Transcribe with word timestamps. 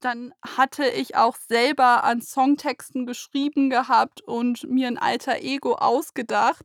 Dann 0.00 0.34
hatte 0.56 0.86
ich 0.88 1.16
auch 1.16 1.36
selber 1.36 2.04
an 2.04 2.20
Songtexten 2.20 3.06
geschrieben 3.06 3.70
gehabt 3.70 4.20
und 4.20 4.68
mir 4.68 4.88
ein 4.88 4.98
alter 4.98 5.40
Ego 5.40 5.74
ausgedacht 5.74 6.64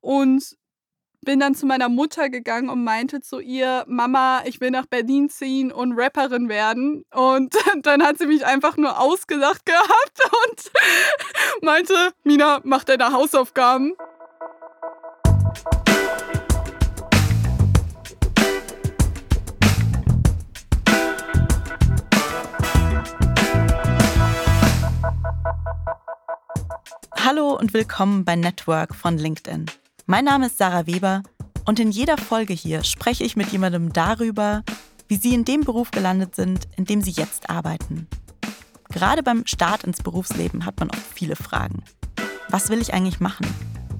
und 0.00 0.56
bin 1.24 1.38
dann 1.38 1.54
zu 1.54 1.66
meiner 1.66 1.88
Mutter 1.88 2.28
gegangen 2.28 2.68
und 2.68 2.82
meinte 2.82 3.20
zu 3.20 3.38
ihr, 3.38 3.84
Mama, 3.86 4.42
ich 4.44 4.60
will 4.60 4.70
nach 4.70 4.86
Berlin 4.86 5.28
ziehen 5.28 5.70
und 5.70 5.92
Rapperin 5.96 6.48
werden. 6.48 7.04
Und 7.14 7.54
dann 7.82 8.02
hat 8.02 8.18
sie 8.18 8.26
mich 8.26 8.44
einfach 8.44 8.76
nur 8.76 8.98
ausgelacht 9.00 9.64
gehabt 9.64 10.20
und 10.48 10.70
meinte, 11.62 11.94
Mina, 12.24 12.60
mach 12.64 12.84
deine 12.84 13.12
Hausaufgaben. 13.12 13.94
Hallo 27.24 27.56
und 27.56 27.72
willkommen 27.72 28.24
bei 28.24 28.34
Network 28.34 28.96
von 28.96 29.16
LinkedIn. 29.16 29.66
Mein 30.06 30.24
Name 30.24 30.46
ist 30.46 30.58
Sarah 30.58 30.88
Weber 30.88 31.22
und 31.64 31.78
in 31.78 31.92
jeder 31.92 32.18
Folge 32.18 32.52
hier 32.52 32.82
spreche 32.82 33.22
ich 33.22 33.36
mit 33.36 33.52
jemandem 33.52 33.92
darüber, 33.92 34.64
wie 35.06 35.14
sie 35.14 35.32
in 35.32 35.44
dem 35.44 35.60
Beruf 35.60 35.92
gelandet 35.92 36.34
sind, 36.34 36.66
in 36.76 36.84
dem 36.84 37.00
sie 37.00 37.12
jetzt 37.12 37.48
arbeiten. 37.48 38.08
Gerade 38.90 39.22
beim 39.22 39.46
Start 39.46 39.84
ins 39.84 40.02
Berufsleben 40.02 40.66
hat 40.66 40.80
man 40.80 40.90
oft 40.90 41.14
viele 41.14 41.36
Fragen. 41.36 41.84
Was 42.48 42.70
will 42.70 42.82
ich 42.82 42.92
eigentlich 42.92 43.20
machen? 43.20 43.46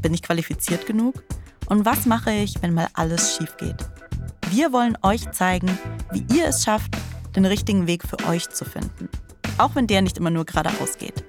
Bin 0.01 0.13
ich 0.13 0.23
qualifiziert 0.23 0.87
genug? 0.87 1.23
Und 1.67 1.85
was 1.85 2.07
mache 2.07 2.33
ich, 2.33 2.61
wenn 2.61 2.75
mal 2.75 2.89
alles 2.95 3.37
schief 3.37 3.57
geht? 3.57 3.89
Wir 4.51 4.73
wollen 4.73 4.99
euch 5.03 5.31
zeigen, 5.31 5.79
wie 6.11 6.27
ihr 6.35 6.47
es 6.47 6.65
schafft, 6.65 6.97
den 7.37 7.45
richtigen 7.45 7.87
Weg 7.87 8.03
für 8.03 8.19
euch 8.27 8.49
zu 8.49 8.65
finden. 8.65 9.09
Auch 9.59 9.77
wenn 9.77 9.87
der 9.87 10.03
nicht 10.03 10.19
immer 10.19 10.31
nur 10.31 10.45
geradeaus 10.45 10.99
geht. 10.99 11.23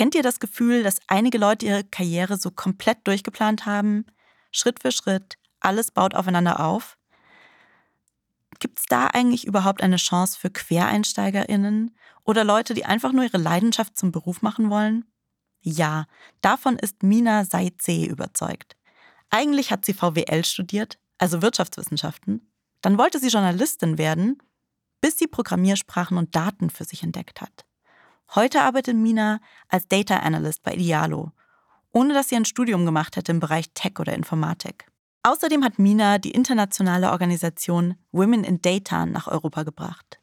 Kennt 0.00 0.14
ihr 0.14 0.22
das 0.22 0.40
Gefühl, 0.40 0.82
dass 0.82 0.96
einige 1.08 1.36
Leute 1.36 1.66
ihre 1.66 1.84
Karriere 1.84 2.38
so 2.38 2.50
komplett 2.50 3.06
durchgeplant 3.06 3.66
haben? 3.66 4.06
Schritt 4.50 4.80
für 4.80 4.92
Schritt, 4.92 5.36
alles 5.60 5.90
baut 5.90 6.14
aufeinander 6.14 6.64
auf? 6.64 6.96
Gibt 8.60 8.78
es 8.78 8.86
da 8.86 9.08
eigentlich 9.08 9.46
überhaupt 9.46 9.82
eine 9.82 9.96
Chance 9.96 10.38
für 10.38 10.48
QuereinsteigerInnen 10.48 11.94
oder 12.24 12.44
Leute, 12.44 12.72
die 12.72 12.86
einfach 12.86 13.12
nur 13.12 13.24
ihre 13.24 13.36
Leidenschaft 13.36 13.98
zum 13.98 14.10
Beruf 14.10 14.40
machen 14.40 14.70
wollen? 14.70 15.04
Ja, 15.60 16.06
davon 16.40 16.78
ist 16.78 17.02
Mina 17.02 17.44
Seitze 17.44 18.06
überzeugt. 18.06 18.78
Eigentlich 19.28 19.70
hat 19.70 19.84
sie 19.84 19.92
VWL 19.92 20.46
studiert, 20.46 20.98
also 21.18 21.42
Wirtschaftswissenschaften. 21.42 22.50
Dann 22.80 22.96
wollte 22.96 23.18
sie 23.18 23.28
Journalistin 23.28 23.98
werden, 23.98 24.42
bis 25.02 25.18
sie 25.18 25.26
Programmiersprachen 25.26 26.16
und 26.16 26.34
Daten 26.34 26.70
für 26.70 26.84
sich 26.84 27.02
entdeckt 27.02 27.42
hat. 27.42 27.66
Heute 28.36 28.62
arbeitet 28.62 28.96
Mina 28.96 29.40
als 29.68 29.88
Data 29.88 30.18
Analyst 30.18 30.62
bei 30.62 30.74
Idealo, 30.74 31.32
ohne 31.90 32.14
dass 32.14 32.28
sie 32.28 32.36
ein 32.36 32.44
Studium 32.44 32.84
gemacht 32.84 33.16
hätte 33.16 33.32
im 33.32 33.40
Bereich 33.40 33.70
Tech 33.74 33.98
oder 33.98 34.12
Informatik. 34.12 34.86
Außerdem 35.24 35.64
hat 35.64 35.80
Mina 35.80 36.18
die 36.18 36.30
internationale 36.30 37.10
Organisation 37.10 37.96
Women 38.12 38.44
in 38.44 38.62
Data 38.62 39.04
nach 39.04 39.26
Europa 39.26 39.64
gebracht. 39.64 40.20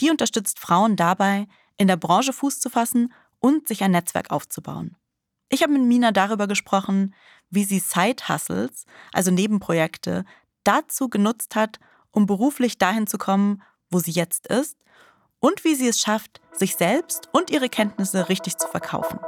Die 0.00 0.10
unterstützt 0.10 0.58
Frauen 0.58 0.96
dabei, 0.96 1.46
in 1.76 1.86
der 1.86 1.96
Branche 1.96 2.32
Fuß 2.32 2.58
zu 2.58 2.70
fassen 2.70 3.12
und 3.38 3.68
sich 3.68 3.84
ein 3.84 3.92
Netzwerk 3.92 4.32
aufzubauen. 4.32 4.96
Ich 5.48 5.62
habe 5.62 5.74
mit 5.74 5.82
Mina 5.82 6.10
darüber 6.10 6.48
gesprochen, 6.48 7.14
wie 7.50 7.62
sie 7.62 7.78
Side-Hustles, 7.78 8.84
also 9.12 9.30
Nebenprojekte, 9.30 10.24
dazu 10.64 11.08
genutzt 11.08 11.54
hat, 11.54 11.78
um 12.10 12.26
beruflich 12.26 12.78
dahin 12.78 13.06
zu 13.06 13.16
kommen, 13.16 13.62
wo 13.90 14.00
sie 14.00 14.10
jetzt 14.10 14.48
ist 14.48 14.76
und 15.40 15.64
wie 15.64 15.74
sie 15.74 15.88
es 15.88 16.00
schafft, 16.00 16.40
sich 16.52 16.76
selbst 16.76 17.28
und 17.32 17.50
ihre 17.50 17.68
Kenntnisse 17.68 18.28
richtig 18.28 18.56
zu 18.56 18.68
verkaufen. 18.68 19.18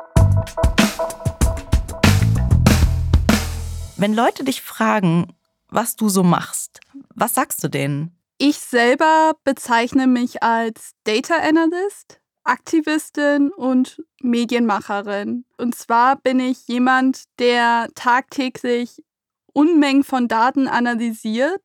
Wenn 3.97 4.15
Leute 4.15 4.45
dich 4.45 4.63
fragen, 4.63 5.35
was 5.69 5.97
du 5.97 6.09
so 6.09 6.23
machst, 6.23 6.81
was 7.15 7.35
sagst 7.35 7.65
du 7.65 7.69
denen? 7.69 8.17
Ich 8.39 8.59
selber 8.59 9.33
bezeichne 9.45 10.07
mich 10.07 10.43
als 10.43 10.93
Data 11.05 11.37
Analyst, 11.37 12.21
Aktivistin 12.45 13.51
und 13.51 14.03
Medienmacherin. 14.21 15.45
Und 15.57 15.75
zwar 15.75 16.17
bin 16.17 16.41
ich 16.41 16.69
jemand, 16.69 17.25
der 17.39 17.89
tagtäglich 17.95 19.03
Unmengen 19.53 20.05
von 20.05 20.29
Daten 20.29 20.69
analysiert 20.69 21.63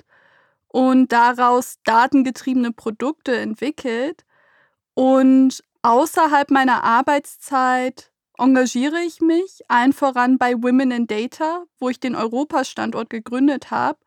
und 0.69 1.11
daraus 1.11 1.75
datengetriebene 1.83 2.71
Produkte 2.71 3.35
entwickelt 3.35 4.23
und 4.93 5.63
außerhalb 5.81 6.51
meiner 6.51 6.83
Arbeitszeit 6.83 8.11
engagiere 8.37 8.99
ich 9.01 9.21
mich 9.21 9.61
allen 9.67 9.93
voran 9.93 10.37
bei 10.37 10.53
Women 10.53 10.91
in 10.91 11.07
Data, 11.07 11.63
wo 11.79 11.89
ich 11.89 11.99
den 11.99 12.15
Europastandort 12.15 13.09
gegründet 13.09 13.71
habe, 13.71 13.99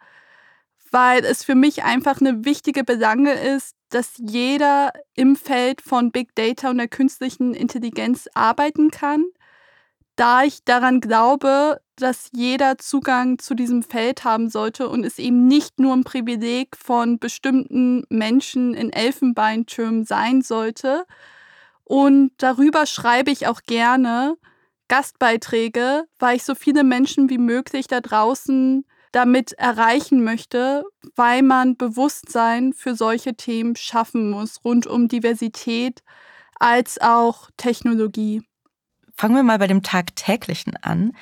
weil 0.90 1.24
es 1.24 1.44
für 1.44 1.54
mich 1.54 1.84
einfach 1.84 2.20
eine 2.20 2.44
wichtige 2.44 2.84
Belange 2.84 3.32
ist, 3.32 3.76
dass 3.90 4.14
jeder 4.18 4.92
im 5.14 5.36
Feld 5.36 5.80
von 5.80 6.10
Big 6.10 6.34
Data 6.34 6.70
und 6.70 6.78
der 6.78 6.88
künstlichen 6.88 7.54
Intelligenz 7.54 8.28
arbeiten 8.34 8.90
kann, 8.90 9.24
da 10.16 10.42
ich 10.42 10.64
daran 10.64 11.00
glaube, 11.00 11.80
dass 11.97 12.31
jeder 12.32 12.78
Zugang 12.78 13.38
zu 13.38 13.55
diesem 13.55 13.82
Feld 13.82 14.25
haben 14.25 14.49
sollte 14.50 14.88
und 14.88 15.05
es 15.05 15.19
eben 15.19 15.47
nicht 15.47 15.78
nur 15.78 15.94
ein 15.94 16.05
Privileg 16.05 16.77
von 16.77 17.19
bestimmten 17.19 18.05
Menschen 18.09 18.75
in 18.75 18.93
Elfenbeintürmen 18.93 20.05
sein 20.05 20.43
sollte. 20.43 21.05
Und 21.84 22.32
darüber 22.38 22.87
schreibe 22.87 23.31
ich 23.31 23.47
auch 23.47 23.62
gerne 23.62 24.37
Gastbeiträge, 24.88 26.05
weil 26.19 26.37
ich 26.37 26.44
so 26.44 26.55
viele 26.55 26.84
Menschen 26.84 27.31
wie 27.31 27.38
möglich 27.38 27.87
da 27.87 28.00
draußen 28.00 28.84
damit 29.12 29.53
erreichen 29.53 30.25
möchte, 30.25 30.84
weil 31.15 31.43
man 31.43 31.76
Bewusstsein 31.76 32.72
für 32.72 32.97
solche 32.97 33.34
Themen 33.34 33.76
schaffen 33.76 34.31
muss, 34.31 34.65
rund 34.65 34.87
um 34.87 35.06
Diversität 35.09 36.03
als 36.59 37.00
auch 37.00 37.49
Technologie. 37.56 38.43
Fangen 39.16 39.37
wir 39.37 39.44
mal 39.44 39.59
bei 39.59 39.69
dem 39.69 39.82
Tagtäglichen 39.82 40.76
an. 40.82 41.12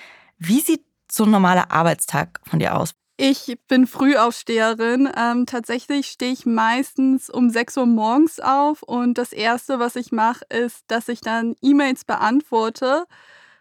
Wie 0.44 0.60
sieht 0.60 0.84
so 1.10 1.22
ein 1.24 1.30
normaler 1.30 1.70
Arbeitstag 1.70 2.40
von 2.44 2.58
dir 2.58 2.76
aus? 2.76 2.94
Ich 3.16 3.56
bin 3.68 3.86
Frühaufsteherin. 3.86 5.08
Ähm, 5.16 5.46
tatsächlich 5.46 6.08
stehe 6.08 6.32
ich 6.32 6.46
meistens 6.46 7.30
um 7.30 7.48
6 7.48 7.76
Uhr 7.76 7.86
morgens 7.86 8.40
auf 8.40 8.82
und 8.82 9.18
das 9.18 9.32
Erste, 9.32 9.78
was 9.78 9.94
ich 9.94 10.10
mache, 10.10 10.44
ist, 10.48 10.84
dass 10.88 11.08
ich 11.08 11.20
dann 11.20 11.54
E-Mails 11.62 12.04
beantworte 12.04 13.04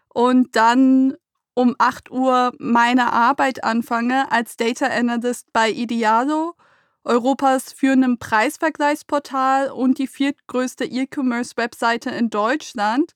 und 0.08 0.56
dann 0.56 1.14
um 1.54 1.76
8 1.78 2.10
Uhr 2.10 2.52
meine 2.58 3.12
Arbeit 3.12 3.62
anfange 3.62 4.32
als 4.32 4.56
Data 4.56 4.86
Analyst 4.86 5.52
bei 5.52 5.70
Idealo, 5.70 6.56
Europas 7.04 7.72
führendem 7.72 8.18
Preisvergleichsportal 8.18 9.70
und 9.70 9.98
die 9.98 10.08
viertgrößte 10.08 10.84
E-Commerce-Webseite 10.84 12.10
in 12.10 12.28
Deutschland. 12.28 13.12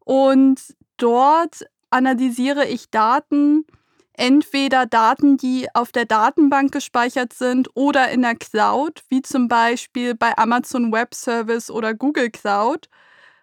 Und 0.00 0.74
dort 0.98 1.64
analysiere 1.90 2.66
ich 2.66 2.90
Daten, 2.90 3.66
entweder 4.12 4.86
Daten, 4.86 5.36
die 5.36 5.68
auf 5.74 5.92
der 5.92 6.04
Datenbank 6.04 6.72
gespeichert 6.72 7.32
sind 7.32 7.68
oder 7.74 8.10
in 8.10 8.22
der 8.22 8.34
Cloud, 8.34 9.02
wie 9.08 9.22
zum 9.22 9.48
Beispiel 9.48 10.14
bei 10.14 10.36
Amazon 10.36 10.92
Web 10.92 11.14
Service 11.14 11.70
oder 11.70 11.94
Google 11.94 12.30
Cloud. 12.30 12.88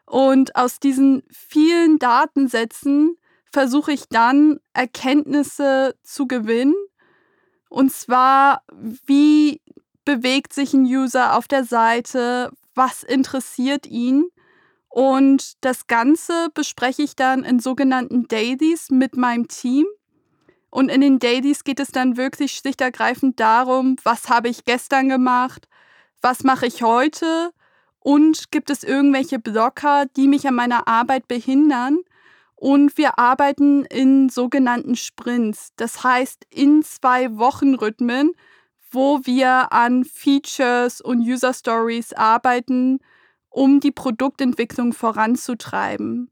Und 0.05 0.55
aus 0.55 0.79
diesen 0.79 1.23
vielen 1.31 1.97
Datensätzen 1.97 3.17
versuche 3.51 3.93
ich 3.93 4.09
dann 4.09 4.59
Erkenntnisse 4.73 5.95
zu 6.03 6.27
gewinnen. 6.27 6.75
Und 7.69 7.91
zwar, 7.91 8.61
wie 8.71 9.61
bewegt 10.03 10.53
sich 10.53 10.73
ein 10.73 10.83
User 10.83 11.35
auf 11.35 11.47
der 11.47 11.63
Seite, 11.63 12.51
was 12.75 13.01
interessiert 13.01 13.87
ihn 13.87 14.29
und 14.95 15.57
das 15.59 15.87
Ganze 15.87 16.47
bespreche 16.53 17.03
ich 17.03 17.17
dann 17.17 17.43
in 17.43 17.59
sogenannten 17.59 18.29
Dailies 18.29 18.91
mit 18.91 19.17
meinem 19.17 19.49
Team. 19.49 19.85
Und 20.69 20.87
in 20.87 21.01
den 21.01 21.19
Dailies 21.19 21.65
geht 21.65 21.81
es 21.81 21.89
dann 21.89 22.15
wirklich 22.15 22.53
schlicht 22.53 22.79
ergreifend 22.79 23.41
darum, 23.41 23.97
was 24.05 24.29
habe 24.29 24.47
ich 24.47 24.63
gestern 24.63 25.09
gemacht, 25.09 25.67
was 26.21 26.45
mache 26.45 26.65
ich 26.67 26.81
heute 26.81 27.51
und 27.99 28.53
gibt 28.53 28.69
es 28.69 28.85
irgendwelche 28.85 29.37
Blocker, 29.37 30.05
die 30.15 30.29
mich 30.29 30.47
an 30.47 30.55
meiner 30.55 30.87
Arbeit 30.87 31.27
behindern. 31.27 31.97
Und 32.55 32.97
wir 32.97 33.19
arbeiten 33.19 33.83
in 33.83 34.29
sogenannten 34.29 34.95
Sprints, 34.95 35.73
das 35.75 36.05
heißt 36.05 36.47
in 36.49 36.83
zwei 36.83 37.37
Wochenrhythmen, 37.37 38.31
wo 38.91 39.19
wir 39.25 39.73
an 39.73 40.05
Features 40.05 41.01
und 41.01 41.19
User 41.19 41.53
Stories 41.53 42.13
arbeiten 42.13 43.01
um 43.55 43.79
die 43.79 43.91
Produktentwicklung 43.91 44.93
voranzutreiben. 44.93 46.29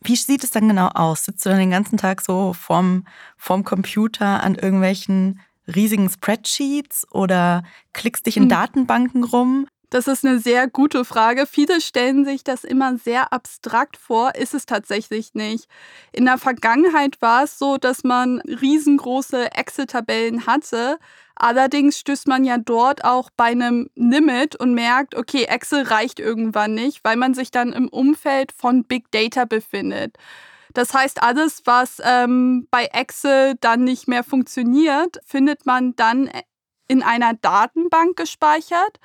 Wie 0.00 0.14
sieht 0.14 0.44
es 0.44 0.52
dann 0.52 0.68
genau 0.68 0.88
aus? 0.88 1.24
Sitzt 1.24 1.44
du 1.44 1.50
dann 1.50 1.58
den 1.58 1.72
ganzen 1.72 1.98
Tag 1.98 2.20
so 2.20 2.52
vorm, 2.52 3.04
vorm 3.36 3.64
Computer 3.64 4.42
an 4.42 4.54
irgendwelchen 4.54 5.40
riesigen 5.66 6.08
Spreadsheets 6.08 7.06
oder 7.10 7.64
klickst 7.92 8.26
dich 8.26 8.36
in 8.36 8.44
hm. 8.44 8.50
Datenbanken 8.50 9.24
rum? 9.24 9.66
Das 9.90 10.06
ist 10.06 10.24
eine 10.24 10.38
sehr 10.38 10.68
gute 10.68 11.04
Frage. 11.04 11.46
Viele 11.46 11.80
stellen 11.80 12.26
sich 12.26 12.44
das 12.44 12.62
immer 12.62 12.98
sehr 12.98 13.32
abstrakt 13.32 13.96
vor, 13.96 14.34
ist 14.34 14.52
es 14.52 14.66
tatsächlich 14.66 15.32
nicht. 15.32 15.66
In 16.12 16.26
der 16.26 16.36
Vergangenheit 16.36 17.20
war 17.22 17.44
es 17.44 17.58
so, 17.58 17.78
dass 17.78 18.04
man 18.04 18.40
riesengroße 18.40 19.52
Excel-Tabellen 19.52 20.46
hatte. 20.46 20.98
Allerdings 21.40 22.00
stößt 22.00 22.26
man 22.26 22.44
ja 22.44 22.58
dort 22.58 23.04
auch 23.04 23.30
bei 23.36 23.44
einem 23.44 23.90
Limit 23.94 24.56
und 24.56 24.74
merkt, 24.74 25.14
okay, 25.14 25.44
Excel 25.44 25.84
reicht 25.84 26.18
irgendwann 26.18 26.74
nicht, 26.74 27.04
weil 27.04 27.14
man 27.14 27.32
sich 27.32 27.52
dann 27.52 27.72
im 27.72 27.88
Umfeld 27.88 28.50
von 28.50 28.82
Big 28.82 29.12
Data 29.12 29.44
befindet. 29.44 30.16
Das 30.74 30.92
heißt, 30.94 31.22
alles, 31.22 31.62
was 31.64 32.02
ähm, 32.04 32.66
bei 32.72 32.86
Excel 32.86 33.54
dann 33.60 33.84
nicht 33.84 34.08
mehr 34.08 34.24
funktioniert, 34.24 35.20
findet 35.24 35.64
man 35.64 35.94
dann 35.94 36.28
in 36.88 37.04
einer 37.04 37.34
Datenbank 37.34 38.16
gespeichert. 38.16 38.98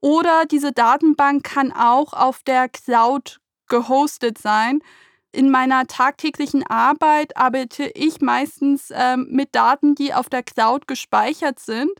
Oder 0.00 0.46
diese 0.50 0.72
Datenbank 0.72 1.44
kann 1.44 1.72
auch 1.72 2.14
auf 2.14 2.42
der 2.42 2.68
Cloud 2.68 3.40
gehostet 3.68 4.38
sein. 4.38 4.80
In 5.32 5.50
meiner 5.50 5.86
tagtäglichen 5.86 6.66
Arbeit 6.66 7.36
arbeite 7.36 7.84
ich 7.94 8.20
meistens 8.20 8.92
ähm, 8.92 9.28
mit 9.30 9.54
Daten, 9.54 9.94
die 9.94 10.12
auf 10.12 10.28
der 10.28 10.42
Cloud 10.42 10.88
gespeichert 10.88 11.60
sind. 11.60 11.92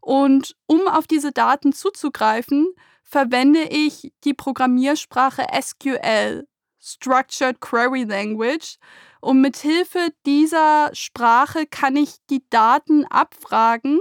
Und 0.00 0.54
um 0.66 0.86
auf 0.86 1.06
diese 1.06 1.32
Daten 1.32 1.72
zuzugreifen, 1.72 2.68
verwende 3.02 3.62
ich 3.62 4.12
die 4.24 4.34
Programmiersprache 4.34 5.46
SQL, 5.58 6.46
Structured 6.78 7.60
Query 7.60 8.04
Language. 8.04 8.76
Und 9.22 9.40
mit 9.40 9.56
Hilfe 9.56 10.08
dieser 10.26 10.90
Sprache 10.92 11.64
kann 11.66 11.96
ich 11.96 12.16
die 12.28 12.44
Daten 12.50 13.06
abfragen 13.06 14.00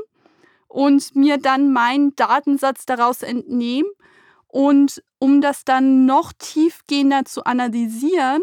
und 0.68 1.15
mir 1.15 1.38
dann 1.38 1.71
meinen 1.71 2.13
Datensatz 2.18 2.85
daraus 2.85 3.21
entnehmen. 3.21 3.89
Und 4.47 5.01
um 5.19 5.39
das 5.39 5.63
dann 5.63 6.06
noch 6.06 6.33
tiefgehender 6.33 7.24
zu 7.24 7.45
analysieren, 7.45 8.41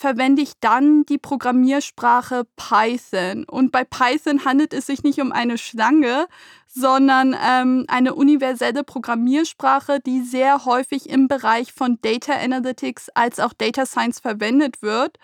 verwende 0.00 0.40
ich 0.40 0.54
dann 0.60 1.04
die 1.04 1.18
Programmiersprache 1.18 2.46
Python. 2.56 3.44
Und 3.44 3.70
bei 3.70 3.84
Python 3.84 4.46
handelt 4.46 4.72
es 4.72 4.86
sich 4.86 5.02
nicht 5.02 5.20
um 5.20 5.30
eine 5.30 5.58
Schlange, 5.58 6.26
sondern 6.66 7.36
ähm, 7.38 7.84
eine 7.86 8.14
universelle 8.14 8.82
Programmiersprache, 8.82 10.00
die 10.00 10.22
sehr 10.22 10.64
häufig 10.64 11.10
im 11.10 11.28
Bereich 11.28 11.74
von 11.74 11.98
Data 12.00 12.32
Analytics 12.32 13.10
als 13.10 13.38
auch 13.40 13.52
Data 13.52 13.84
Science 13.84 14.20
verwendet 14.20 14.80
wird. 14.80 15.18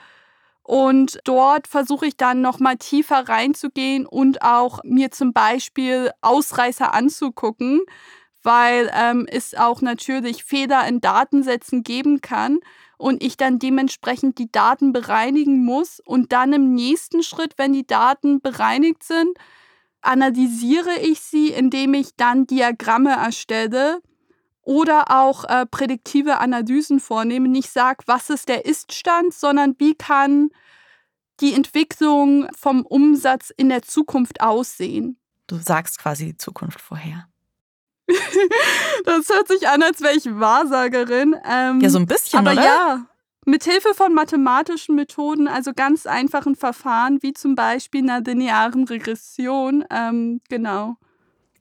Und 0.63 1.21
dort 1.25 1.69
versuche 1.69 2.07
ich 2.07 2.19
dann 2.19 2.43
nochmal 2.43 2.77
tiefer 2.77 3.27
reinzugehen 3.27 4.05
und 4.05 4.43
auch 4.43 4.81
mir 4.85 5.11
zum 5.11 5.33
Beispiel 5.33 6.11
Ausreißer 6.21 6.93
anzugucken, 6.93 7.81
weil 8.47 8.89
ähm, 8.95 9.27
es 9.29 9.55
auch 9.55 9.83
natürlich 9.83 10.45
Fehler 10.45 10.87
in 10.87 11.01
Datensätzen 11.01 11.83
geben 11.83 12.21
kann 12.21 12.61
und 12.97 13.21
ich 13.21 13.37
dann 13.37 13.59
dementsprechend 13.59 14.39
die 14.39 14.51
Daten 14.51 14.93
bereinigen 14.93 15.65
muss 15.65 15.99
und 15.99 16.31
dann 16.31 16.53
im 16.53 16.73
nächsten 16.73 17.25
Schritt, 17.25 17.55
wenn 17.57 17.73
die 17.73 17.87
Daten 17.87 18.41
bereinigt 18.41 19.03
sind, 19.03 19.37
analysiere 20.01 20.95
ich 21.03 21.21
sie, 21.21 21.49
indem 21.49 21.93
ich 21.95 22.15
dann 22.17 22.47
Diagramme 22.47 23.11
erstelle 23.11 24.01
oder 24.63 25.11
auch 25.11 25.45
äh, 25.45 25.67
prädiktive 25.67 26.39
Analysen 26.39 27.01
vornehmen. 27.01 27.51
Nicht 27.51 27.71
sage, 27.71 28.05
was 28.07 28.31
ist 28.31 28.49
der 28.49 28.65
Ist-Stand, 28.65 29.35
sondern 29.35 29.75
wie 29.79 29.97
kann 29.97 30.51
die 31.41 31.53
Entwicklung 31.53 32.47
vom 32.57 32.87
Umsatz 32.87 33.51
in 33.57 33.71
der 33.71 33.83
Zukunft 33.83 34.41
aussehen. 34.41 35.19
Du 35.49 35.57
sagst 35.57 35.99
quasi 35.99 36.27
die 36.27 36.37
Zukunft 36.37 36.81
vorher. 36.81 37.29
das 39.05 39.29
hört 39.29 39.49
sich 39.49 39.69
an, 39.69 39.83
als 39.83 40.01
wäre 40.01 40.15
ich 40.15 40.27
Wahrsagerin. 40.27 41.37
Ähm, 41.49 41.81
ja, 41.81 41.89
so 41.89 41.99
ein 41.99 42.07
bisschen, 42.07 42.39
aber 42.39 42.53
oder? 42.53 42.65
ja, 42.65 43.07
mit 43.47 43.65
Hilfe 43.65 43.95
von 43.95 44.13
mathematischen 44.13 44.97
Methoden, 44.97 45.49
also 45.49 45.73
ganz 45.73 46.07
einfachen 46.07 46.57
Verfahren, 46.57 47.23
wie 47.23 47.33
zum 47.33 47.55
Beispiel 47.55 48.03
einer 48.03 48.21
linearen 48.21 48.85
Regression, 48.85 49.85
ähm, 49.91 50.41
genau. 50.49 50.97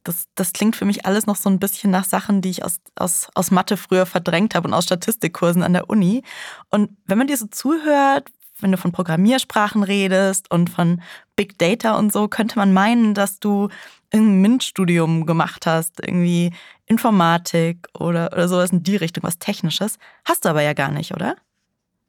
Das, 0.03 0.27
das 0.35 0.53
klingt 0.53 0.75
für 0.75 0.85
mich 0.85 1.05
alles 1.05 1.25
noch 1.25 1.35
so 1.35 1.49
ein 1.49 1.59
bisschen 1.59 1.91
nach 1.91 2.05
Sachen, 2.05 2.41
die 2.41 2.49
ich 2.49 2.63
aus, 2.63 2.77
aus, 2.95 3.27
aus 3.33 3.51
Mathe 3.51 3.77
früher 3.77 4.05
verdrängt 4.05 4.53
habe 4.55 4.67
und 4.67 4.73
aus 4.73 4.85
Statistikkursen 4.85 5.63
an 5.63 5.73
der 5.73 5.89
Uni. 5.89 6.23
Und 6.69 6.95
wenn 7.05 7.17
man 7.17 7.27
dir 7.27 7.37
so 7.37 7.47
zuhört, 7.47 8.29
wenn 8.59 8.71
du 8.71 8.77
von 8.77 8.91
Programmiersprachen 8.91 9.83
redest 9.83 10.49
und 10.51 10.69
von 10.69 11.01
Big 11.35 11.57
Data 11.57 11.97
und 11.97 12.13
so, 12.13 12.27
könnte 12.27 12.57
man 12.57 12.73
meinen, 12.73 13.13
dass 13.13 13.39
du 13.39 13.69
ein 14.13 14.41
MINT-Studium 14.41 15.25
gemacht 15.25 15.65
hast, 15.65 15.99
irgendwie 16.05 16.51
Informatik 16.85 17.87
oder, 17.93 18.31
oder 18.31 18.47
sowas 18.47 18.71
in 18.71 18.83
die 18.83 18.95
Richtung, 18.95 19.23
was 19.23 19.39
Technisches. 19.39 19.97
Hast 20.23 20.45
du 20.45 20.49
aber 20.49 20.61
ja 20.61 20.73
gar 20.73 20.91
nicht, 20.91 21.13
oder? 21.13 21.35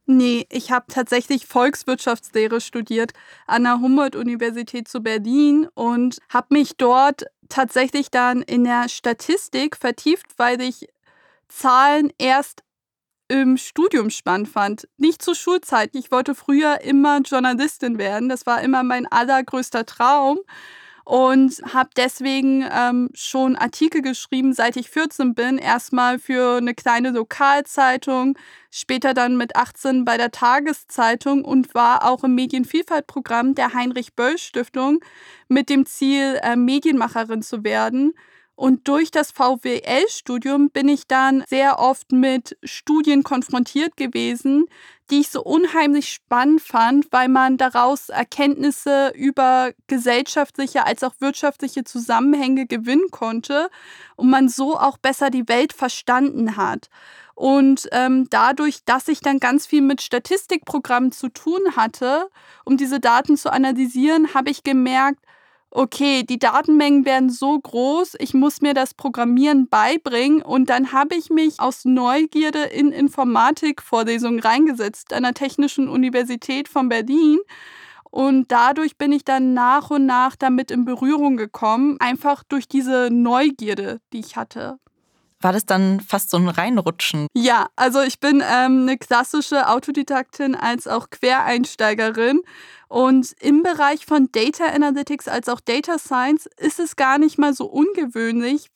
Nee, 0.08 0.46
ich 0.50 0.70
habe 0.70 0.86
tatsächlich 0.88 1.46
Volkswirtschaftslehre 1.46 2.60
studiert 2.60 3.12
an 3.48 3.64
der 3.64 3.80
Humboldt-Universität 3.80 4.86
zu 4.86 5.00
Berlin 5.00 5.68
und 5.74 6.18
habe 6.28 6.46
mich 6.50 6.76
dort 6.76 7.24
tatsächlich 7.48 8.10
dann 8.12 8.42
in 8.42 8.62
der 8.62 8.88
Statistik 8.88 9.76
vertieft, 9.76 10.26
weil 10.36 10.60
ich 10.60 10.88
Zahlen 11.48 12.12
erst 12.18 12.62
im 13.28 13.56
Studium 13.56 14.10
spannend 14.10 14.48
fand. 14.48 14.88
Nicht 14.96 15.22
zu 15.22 15.34
Schulzeiten. 15.34 15.98
Ich 15.98 16.10
wollte 16.10 16.34
früher 16.34 16.80
immer 16.82 17.20
Journalistin 17.20 17.98
werden. 17.98 18.28
Das 18.28 18.46
war 18.46 18.62
immer 18.62 18.82
mein 18.82 19.06
allergrößter 19.06 19.86
Traum 19.86 20.38
und 21.06 21.62
habe 21.72 21.90
deswegen 21.96 22.64
ähm, 22.68 23.10
schon 23.14 23.54
Artikel 23.54 24.02
geschrieben, 24.02 24.52
seit 24.52 24.76
ich 24.76 24.90
14 24.90 25.36
bin. 25.36 25.56
Erstmal 25.56 26.18
für 26.18 26.56
eine 26.56 26.74
kleine 26.74 27.10
Lokalzeitung, 27.10 28.36
später 28.72 29.14
dann 29.14 29.36
mit 29.36 29.54
18 29.54 30.04
bei 30.04 30.16
der 30.16 30.32
Tageszeitung 30.32 31.44
und 31.44 31.74
war 31.76 32.04
auch 32.04 32.24
im 32.24 32.34
Medienvielfaltprogramm 32.34 33.54
der 33.54 33.72
Heinrich 33.72 34.14
Böll 34.14 34.36
Stiftung 34.36 34.98
mit 35.46 35.70
dem 35.70 35.86
Ziel, 35.86 36.40
äh, 36.42 36.56
Medienmacherin 36.56 37.42
zu 37.42 37.62
werden. 37.62 38.12
Und 38.56 38.88
durch 38.88 39.10
das 39.10 39.32
VWL-Studium 39.32 40.70
bin 40.70 40.88
ich 40.88 41.06
dann 41.06 41.44
sehr 41.46 41.78
oft 41.78 42.10
mit 42.10 42.56
Studien 42.64 43.22
konfrontiert 43.22 43.98
gewesen, 43.98 44.64
die 45.10 45.20
ich 45.20 45.28
so 45.28 45.42
unheimlich 45.42 46.08
spannend 46.08 46.62
fand, 46.62 47.06
weil 47.12 47.28
man 47.28 47.58
daraus 47.58 48.08
Erkenntnisse 48.08 49.12
über 49.14 49.72
gesellschaftliche 49.86 50.86
als 50.86 51.04
auch 51.04 51.12
wirtschaftliche 51.20 51.84
Zusammenhänge 51.84 52.66
gewinnen 52.66 53.10
konnte 53.10 53.68
und 54.16 54.30
man 54.30 54.48
so 54.48 54.78
auch 54.78 54.96
besser 54.96 55.28
die 55.28 55.48
Welt 55.48 55.74
verstanden 55.74 56.56
hat. 56.56 56.88
Und 57.34 57.86
ähm, 57.92 58.28
dadurch, 58.30 58.82
dass 58.86 59.08
ich 59.08 59.20
dann 59.20 59.38
ganz 59.38 59.66
viel 59.66 59.82
mit 59.82 60.00
Statistikprogrammen 60.00 61.12
zu 61.12 61.28
tun 61.28 61.60
hatte, 61.76 62.30
um 62.64 62.78
diese 62.78 62.98
Daten 62.98 63.36
zu 63.36 63.52
analysieren, 63.52 64.32
habe 64.32 64.48
ich 64.48 64.64
gemerkt, 64.64 65.25
okay, 65.76 66.22
die 66.22 66.38
Datenmengen 66.38 67.04
werden 67.04 67.28
so 67.30 67.58
groß, 67.58 68.14
ich 68.18 68.32
muss 68.34 68.62
mir 68.62 68.72
das 68.72 68.94
Programmieren 68.94 69.68
beibringen 69.68 70.42
und 70.42 70.70
dann 70.70 70.92
habe 70.92 71.14
ich 71.14 71.28
mich 71.28 71.60
aus 71.60 71.84
Neugierde 71.84 72.60
in 72.60 72.92
Informatikvorlesungen 72.92 74.40
reingesetzt 74.40 75.12
an 75.12 75.24
der 75.24 75.34
Technischen 75.34 75.88
Universität 75.88 76.68
von 76.68 76.88
Berlin. 76.88 77.38
Und 78.10 78.50
dadurch 78.50 78.96
bin 78.96 79.12
ich 79.12 79.24
dann 79.24 79.52
nach 79.52 79.90
und 79.90 80.06
nach 80.06 80.36
damit 80.36 80.70
in 80.70 80.86
Berührung 80.86 81.36
gekommen, 81.36 81.96
einfach 82.00 82.42
durch 82.44 82.66
diese 82.66 83.10
Neugierde, 83.12 84.00
die 84.14 84.20
ich 84.20 84.36
hatte. 84.36 84.78
War 85.40 85.52
das 85.52 85.66
dann 85.66 86.00
fast 86.00 86.30
so 86.30 86.38
ein 86.38 86.48
Reinrutschen? 86.48 87.26
Ja, 87.34 87.68
also 87.76 88.00
ich 88.00 88.20
bin 88.20 88.42
ähm, 88.42 88.82
eine 88.82 88.96
klassische 88.96 89.68
Autodidaktin 89.68 90.54
als 90.54 90.86
auch 90.86 91.10
Quereinsteigerin. 91.10 92.40
Und 92.88 93.34
im 93.40 93.62
Bereich 93.62 94.06
von 94.06 94.30
Data 94.32 94.66
Analytics 94.66 95.28
als 95.28 95.48
auch 95.48 95.60
Data 95.60 95.98
Science 95.98 96.48
ist 96.56 96.78
es 96.78 96.96
gar 96.96 97.18
nicht 97.18 97.38
mal 97.38 97.52
so 97.52 97.66
ungewöhnlich. 97.66 98.70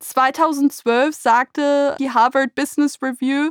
2012 0.00 1.14
sagte 1.14 1.96
die 1.98 2.10
Harvard 2.10 2.54
Business 2.54 3.00
Review, 3.02 3.50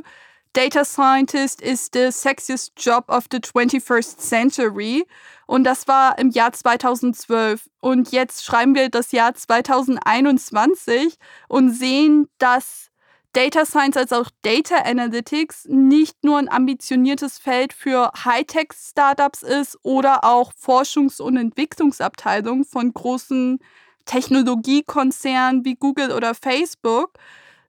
Data 0.54 0.84
Scientist 0.84 1.60
is 1.60 1.90
the 1.92 2.12
sexiest 2.12 2.72
job 2.76 3.04
of 3.08 3.24
the 3.30 3.40
21st 3.40 4.20
century. 4.20 5.04
Und 5.46 5.64
das 5.64 5.86
war 5.88 6.18
im 6.18 6.30
Jahr 6.30 6.52
2012. 6.52 7.68
Und 7.80 8.12
jetzt 8.12 8.44
schreiben 8.44 8.74
wir 8.74 8.88
das 8.88 9.12
Jahr 9.12 9.34
2021 9.34 11.16
und 11.48 11.70
sehen, 11.70 12.28
dass 12.38 12.90
Data 13.34 13.64
Science 13.64 13.96
als 13.96 14.12
auch 14.12 14.30
Data 14.42 14.76
Analytics 14.76 15.66
nicht 15.68 16.22
nur 16.22 16.38
ein 16.38 16.48
ambitioniertes 16.48 17.38
Feld 17.38 17.72
für 17.72 18.12
Hightech-Startups 18.24 19.42
ist 19.42 19.76
oder 19.82 20.24
auch 20.24 20.52
Forschungs- 20.52 21.20
und 21.20 21.36
Entwicklungsabteilungen 21.36 22.64
von 22.64 22.94
großen 22.94 23.58
Technologiekonzernen 24.04 25.64
wie 25.64 25.74
Google 25.74 26.12
oder 26.12 26.34
Facebook, 26.34 27.14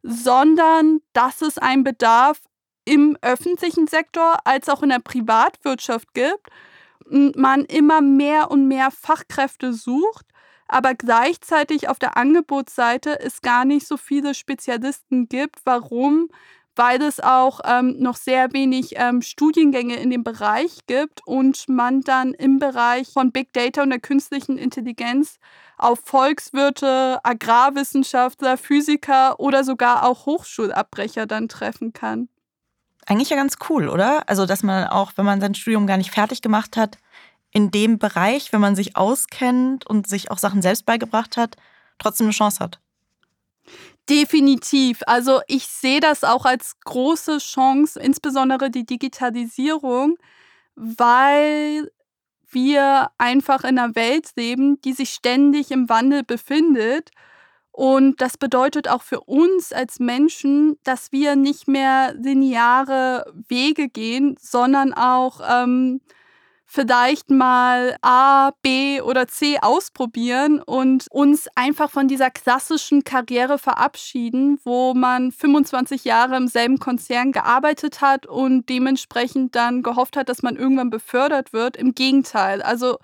sondern 0.04 1.00
dass 1.14 1.42
es 1.42 1.58
einen 1.58 1.84
Bedarf 1.84 2.40
im 2.86 3.18
öffentlichen 3.22 3.88
Sektor 3.88 4.38
als 4.44 4.70
auch 4.70 4.84
in 4.84 4.90
der 4.90 5.00
Privatwirtschaft 5.00 6.14
gibt 6.14 6.52
man 7.10 7.66
immer 7.66 8.02
mehr 8.02 8.52
und 8.52 8.68
mehr 8.68 8.92
Fachkräfte 8.92 9.74
sucht, 9.74 10.26
aber 10.68 10.96
gleichzeitig 10.96 11.90
auf 11.90 12.00
der 12.00 12.18
Angebotsseite 12.18 13.20
es 13.20 13.42
gar 13.42 13.66
nicht 13.66 13.88
so 13.88 13.98
viele 13.98 14.34
Spezialisten 14.34 15.28
gibt. 15.28 15.58
Warum? 15.64 16.30
Weil 16.76 17.02
es 17.02 17.22
auch 17.22 17.62
ähm, 17.64 17.96
noch 18.00 18.18
sehr 18.18 18.52
wenig 18.52 18.96
ähm, 18.98 19.22
Studiengänge 19.22 19.96
in 19.96 20.10
dem 20.10 20.24
Bereich 20.24 20.80
gibt 20.88 21.22
und 21.26 21.70
man 21.70 22.02
dann 22.02 22.34
im 22.34 22.60
Bereich 22.60 23.14
von 23.14 23.32
Big 23.32 23.54
Data 23.54 23.84
und 23.84 23.92
der 23.92 24.02
künstlichen 24.02 24.58
Intelligenz 24.58 25.38
auf 25.78 26.00
Volkswirte, 26.04 27.20
Agrarwissenschaftler, 27.24 28.58
Physiker 28.58 29.40
oder 29.40 29.64
sogar 29.64 30.04
auch 30.04 30.26
Hochschulabbrecher 30.26 31.28
dann 31.28 31.48
treffen 31.48 31.94
kann. 31.94 32.28
Eigentlich 33.06 33.30
ja 33.30 33.38
ganz 33.38 33.58
cool, 33.70 33.88
oder? 33.88 34.28
Also, 34.28 34.46
dass 34.46 34.64
man 34.64 34.88
auch, 34.88 35.12
wenn 35.16 35.26
man 35.26 35.40
sein 35.40 35.56
Studium 35.56 35.88
gar 35.88 35.98
nicht 35.98 36.12
fertig 36.12 36.42
gemacht 36.42 36.76
hat, 36.76 36.98
in 37.52 37.72
dem 37.72 38.00
Bereich, 38.00 38.52
wenn 38.52 38.62
man 38.62 38.76
sich 38.76 38.98
auskennt 38.98 39.88
und 39.88 40.08
sich 40.08 40.32
auch 40.32 40.38
Sachen 40.38 40.62
selbst 40.62 40.86
beigebracht 40.86 41.38
hat, 41.38 41.56
trotzdem 42.00 42.26
eine 42.28 42.34
Chance 42.34 42.60
hat. 42.60 42.80
Definitiv. 44.10 45.02
Also 45.08 45.42
ich 45.48 45.66
sehe 45.68 46.00
das 46.00 46.24
auch 46.24 46.46
als 46.46 46.76
große 46.84 47.40
Chance, 47.40 48.00
insbesondere 48.00 48.70
die 48.70 48.86
Digitalisierung, 48.86 50.18
weil 50.76 51.92
wir 52.52 53.10
einfach 53.18 53.64
in 53.64 53.80
einer 53.80 53.96
Welt 53.96 54.32
leben, 54.36 54.80
die 54.82 54.94
sich 54.94 55.12
ständig 55.12 55.72
im 55.72 55.90
Wandel 55.90 56.24
befindet. 56.24 57.12
Und 57.76 58.22
das 58.22 58.38
bedeutet 58.38 58.88
auch 58.88 59.02
für 59.02 59.20
uns 59.20 59.74
als 59.74 60.00
Menschen, 60.00 60.78
dass 60.86 61.12
wir 61.12 61.36
nicht 61.36 61.68
mehr 61.68 62.14
lineare 62.14 63.26
Wege 63.50 63.90
gehen, 63.90 64.38
sondern 64.40 64.94
auch 64.94 65.42
ähm, 65.46 66.00
vielleicht 66.66 67.32
mal 67.32 67.98
A, 68.02 68.52
B 68.62 69.02
oder 69.02 69.28
C 69.28 69.58
ausprobieren 69.60 70.62
und 70.62 71.08
uns 71.12 71.50
einfach 71.56 71.92
von 71.92 72.08
dieser 72.08 72.30
klassischen 72.32 73.04
Karriere 73.04 73.60
verabschieden, 73.60 74.58
wo 74.64 74.94
man 74.94 75.34
25 75.34 76.06
Jahre 76.06 76.38
im 76.38 76.48
selben 76.48 76.80
Konzern 76.80 77.34
gearbeitet 77.34 78.00
hat 78.00 78.26
und 78.26 78.70
dementsprechend 78.70 79.54
dann 79.54 79.84
gehofft 79.84 80.16
hat, 80.16 80.30
dass 80.30 80.44
man 80.44 80.56
irgendwann 80.56 80.90
befördert 80.90 81.52
wird. 81.52 81.76
Im 81.76 81.94
Gegenteil. 81.94 82.62
Also 82.62 83.00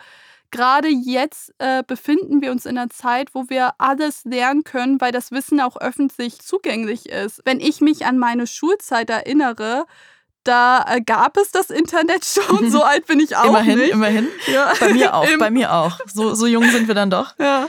gerade 0.51 0.89
jetzt 0.89 1.53
äh, 1.59 1.83
befinden 1.85 2.41
wir 2.41 2.51
uns 2.51 2.65
in 2.65 2.77
einer 2.77 2.89
Zeit, 2.89 3.33
wo 3.33 3.45
wir 3.49 3.73
alles 3.77 4.23
lernen 4.25 4.63
können, 4.63 5.01
weil 5.01 5.11
das 5.11 5.31
Wissen 5.31 5.59
auch 5.61 5.77
öffentlich 5.77 6.39
zugänglich 6.39 7.09
ist. 7.09 7.41
Wenn 7.45 7.59
ich 7.59 7.81
mich 7.81 8.05
an 8.05 8.17
meine 8.17 8.47
Schulzeit 8.47 9.09
erinnere, 9.09 9.85
da 10.43 10.85
äh, 10.87 11.01
gab 11.01 11.37
es 11.37 11.51
das 11.51 11.69
Internet 11.69 12.25
schon. 12.25 12.71
So 12.71 12.83
alt 12.83 13.05
bin 13.07 13.19
ich 13.19 13.35
auch 13.35 13.45
immerhin, 13.45 13.79
nicht. 13.79 13.91
Immerhin, 13.91 14.27
ja. 14.47 14.73
Bei 14.79 14.93
mir 14.93 15.13
auch, 15.15 15.27
bei 15.37 15.51
mir 15.51 15.73
auch. 15.73 15.99
So, 16.11 16.33
so 16.35 16.47
jung 16.47 16.63
sind 16.69 16.87
wir 16.87 16.95
dann 16.95 17.09
doch. 17.09 17.33
Ja, 17.39 17.67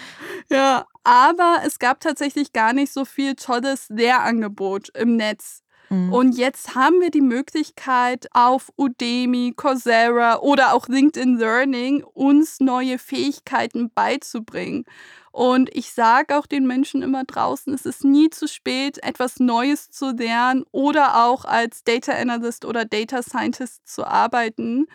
ja. 0.51 0.87
Aber 1.05 1.62
es 1.67 1.81
gab 1.81 2.01
tatsächlich 2.01 2.53
gar 2.53 2.73
nicht 2.73 2.93
so 2.93 3.05
viel 3.05 3.35
tolles 3.35 3.87
Lehrangebot 3.89 4.97
im 4.97 5.17
Netz. 5.17 5.62
Mhm. 5.92 6.11
Und 6.11 6.38
jetzt 6.38 6.75
haben 6.75 7.00
wir 7.02 7.11
die 7.11 7.20
Möglichkeit, 7.20 8.26
auf 8.32 8.72
Udemy, 8.78 9.52
Coursera 9.54 10.38
oder 10.38 10.72
auch 10.72 10.88
LinkedIn 10.88 11.37
Learning 11.37 12.02
uns 12.02 12.61
neue 12.61 12.99
Fähigkeiten 12.99 13.90
beizubringen. 13.94 14.87
Und 15.32 15.68
ich 15.75 15.92
sage 15.92 16.38
auch 16.38 16.46
den 16.46 16.66
Menschen 16.66 17.02
immer 17.02 17.25
draußen, 17.25 17.75
es 17.75 17.84
ist 17.84 18.04
nie 18.04 18.30
zu 18.30 18.49
spät, 18.49 19.02
etwas 19.02 19.38
Neues 19.38 19.90
zu 19.90 20.12
lernen 20.12 20.64
oder 20.72 21.26
auch 21.26 21.44
als 21.44 21.84
Data 21.84 22.12
Analyst 22.12 22.64
oder 22.64 22.87
Data 22.87 23.22
Scientist 23.22 23.87
zu 23.87 24.06
arbeiten. 24.06 24.87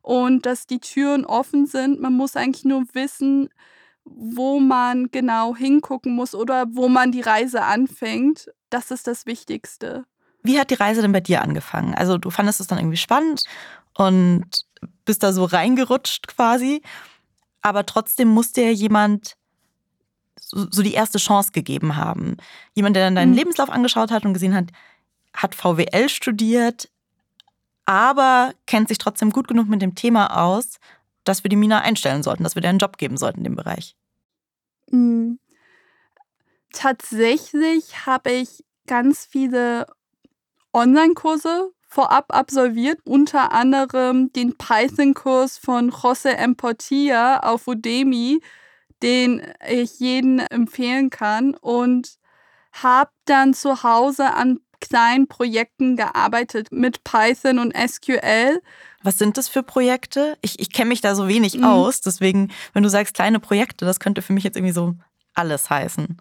Und 0.00 0.46
dass 0.46 0.66
die 0.66 0.80
Türen 0.80 1.26
offen 1.26 1.66
sind. 1.66 2.00
Man 2.00 2.14
muss 2.14 2.36
eigentlich 2.36 2.64
nur 2.64 2.84
wissen, 2.94 3.50
wo 4.04 4.60
man 4.60 5.10
genau 5.10 5.54
hingucken 5.54 6.14
muss 6.14 6.34
oder 6.34 6.64
wo 6.70 6.88
man 6.88 7.12
die 7.12 7.20
Reise 7.20 7.62
anfängt. 7.62 8.50
Das 8.70 8.90
ist 8.90 9.06
das 9.06 9.26
Wichtigste. 9.26 10.06
Wie 10.46 10.58
hat 10.58 10.70
die 10.70 10.74
Reise 10.74 11.02
denn 11.02 11.12
bei 11.12 11.20
dir 11.20 11.42
angefangen? 11.42 11.94
Also 11.94 12.18
du 12.18 12.30
fandest 12.30 12.60
es 12.60 12.66
dann 12.66 12.78
irgendwie 12.78 12.96
spannend 12.96 13.44
und 13.94 14.44
bist 15.04 15.22
da 15.22 15.32
so 15.32 15.44
reingerutscht 15.44 16.26
quasi. 16.28 16.82
Aber 17.62 17.86
trotzdem 17.86 18.28
musste 18.28 18.62
ja 18.62 18.70
jemand 18.70 19.36
so, 20.38 20.82
die 20.82 20.94
erste 20.94 21.18
Chance 21.18 21.50
gegeben 21.52 21.96
haben. 21.96 22.36
Jemand, 22.74 22.94
der 22.94 23.04
dann 23.04 23.16
deinen 23.16 23.30
mhm. 23.30 23.38
Lebenslauf 23.38 23.70
angeschaut 23.70 24.10
hat 24.10 24.24
und 24.24 24.34
gesehen 24.34 24.54
hat, 24.54 24.70
hat 25.34 25.54
VWL 25.54 26.08
studiert, 26.08 26.88
aber 27.84 28.54
kennt 28.66 28.88
sich 28.88 28.98
trotzdem 28.98 29.30
gut 29.30 29.48
genug 29.48 29.68
mit 29.68 29.82
dem 29.82 29.94
Thema 29.94 30.44
aus, 30.44 30.78
dass 31.24 31.44
wir 31.44 31.48
die 31.48 31.56
Mina 31.56 31.80
einstellen 31.80 32.22
sollten, 32.22 32.44
dass 32.44 32.54
wir 32.54 32.62
dir 32.62 32.68
einen 32.68 32.78
Job 32.78 32.98
geben 32.98 33.16
sollten 33.16 33.38
in 33.38 33.44
dem 33.44 33.56
Bereich. 33.56 33.96
Mhm. 34.90 35.38
Tatsächlich 36.72 38.06
habe 38.06 38.30
ich 38.30 38.64
ganz 38.86 39.24
viele 39.24 39.86
Online-Kurse 40.76 41.72
vorab 41.88 42.34
absolviert, 42.34 42.98
unter 43.04 43.52
anderem 43.52 44.30
den 44.32 44.56
Python-Kurs 44.58 45.56
von 45.56 45.90
José 45.90 46.30
M. 46.30 46.56
Portilla 46.56 47.40
auf 47.40 47.66
Udemy, 47.66 48.40
den 49.02 49.42
ich 49.66 49.98
jedem 49.98 50.38
empfehlen 50.38 51.08
kann 51.08 51.54
und 51.54 52.18
habe 52.72 53.10
dann 53.24 53.54
zu 53.54 53.82
Hause 53.82 54.34
an 54.34 54.60
kleinen 54.80 55.26
Projekten 55.26 55.96
gearbeitet 55.96 56.70
mit 56.70 57.02
Python 57.04 57.58
und 57.58 57.74
SQL. 57.74 58.60
Was 59.02 59.16
sind 59.16 59.38
das 59.38 59.48
für 59.48 59.62
Projekte? 59.62 60.36
Ich, 60.42 60.58
ich 60.58 60.70
kenne 60.72 60.90
mich 60.90 61.00
da 61.00 61.14
so 61.14 61.28
wenig 61.28 61.56
mhm. 61.56 61.64
aus, 61.64 62.02
deswegen, 62.02 62.52
wenn 62.74 62.82
du 62.82 62.90
sagst 62.90 63.14
kleine 63.14 63.40
Projekte, 63.40 63.86
das 63.86 64.00
könnte 64.00 64.20
für 64.20 64.34
mich 64.34 64.44
jetzt 64.44 64.56
irgendwie 64.56 64.74
so 64.74 64.94
alles 65.34 65.70
heißen. 65.70 66.20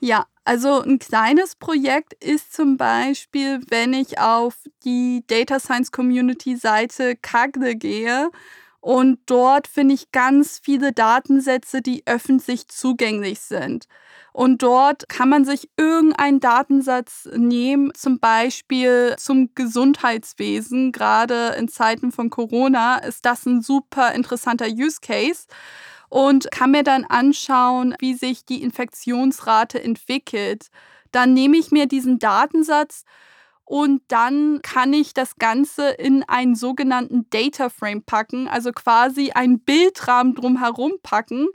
Ja, 0.00 0.26
also 0.44 0.80
ein 0.80 0.98
kleines 0.98 1.56
Projekt 1.56 2.14
ist 2.22 2.52
zum 2.52 2.76
Beispiel, 2.76 3.60
wenn 3.68 3.92
ich 3.92 4.18
auf 4.18 4.56
die 4.84 5.24
Data 5.26 5.60
Science 5.60 5.92
Community 5.92 6.56
Seite 6.56 7.16
Kagle 7.16 7.76
gehe 7.76 8.30
und 8.80 9.18
dort 9.26 9.68
finde 9.68 9.94
ich 9.94 10.10
ganz 10.10 10.58
viele 10.62 10.92
Datensätze, 10.92 11.82
die 11.82 12.02
öffentlich 12.06 12.68
zugänglich 12.68 13.40
sind. 13.40 13.84
Und 14.32 14.62
dort 14.62 15.08
kann 15.08 15.28
man 15.28 15.44
sich 15.44 15.68
irgendeinen 15.76 16.40
Datensatz 16.40 17.28
nehmen, 17.34 17.92
zum 17.94 18.20
Beispiel 18.20 19.14
zum 19.18 19.50
Gesundheitswesen. 19.54 20.92
Gerade 20.92 21.56
in 21.58 21.68
Zeiten 21.68 22.10
von 22.12 22.30
Corona 22.30 22.98
ist 22.98 23.26
das 23.26 23.44
ein 23.44 23.60
super 23.60 24.14
interessanter 24.14 24.68
Use 24.68 24.98
Case 25.02 25.46
und 26.10 26.50
kann 26.50 26.72
mir 26.72 26.82
dann 26.82 27.04
anschauen, 27.04 27.94
wie 28.00 28.12
sich 28.12 28.44
die 28.44 28.62
Infektionsrate 28.62 29.82
entwickelt. 29.82 30.66
Dann 31.12 31.32
nehme 31.32 31.56
ich 31.56 31.70
mir 31.70 31.86
diesen 31.86 32.18
Datensatz 32.18 33.04
und 33.64 34.02
dann 34.08 34.60
kann 34.62 34.92
ich 34.92 35.14
das 35.14 35.36
Ganze 35.36 35.88
in 35.90 36.24
einen 36.24 36.56
sogenannten 36.56 37.30
Data 37.30 37.70
Frame 37.70 38.02
packen, 38.02 38.48
also 38.48 38.72
quasi 38.72 39.30
einen 39.30 39.60
Bildrahmen 39.60 40.34
drumherum 40.34 40.94
packen 41.02 41.46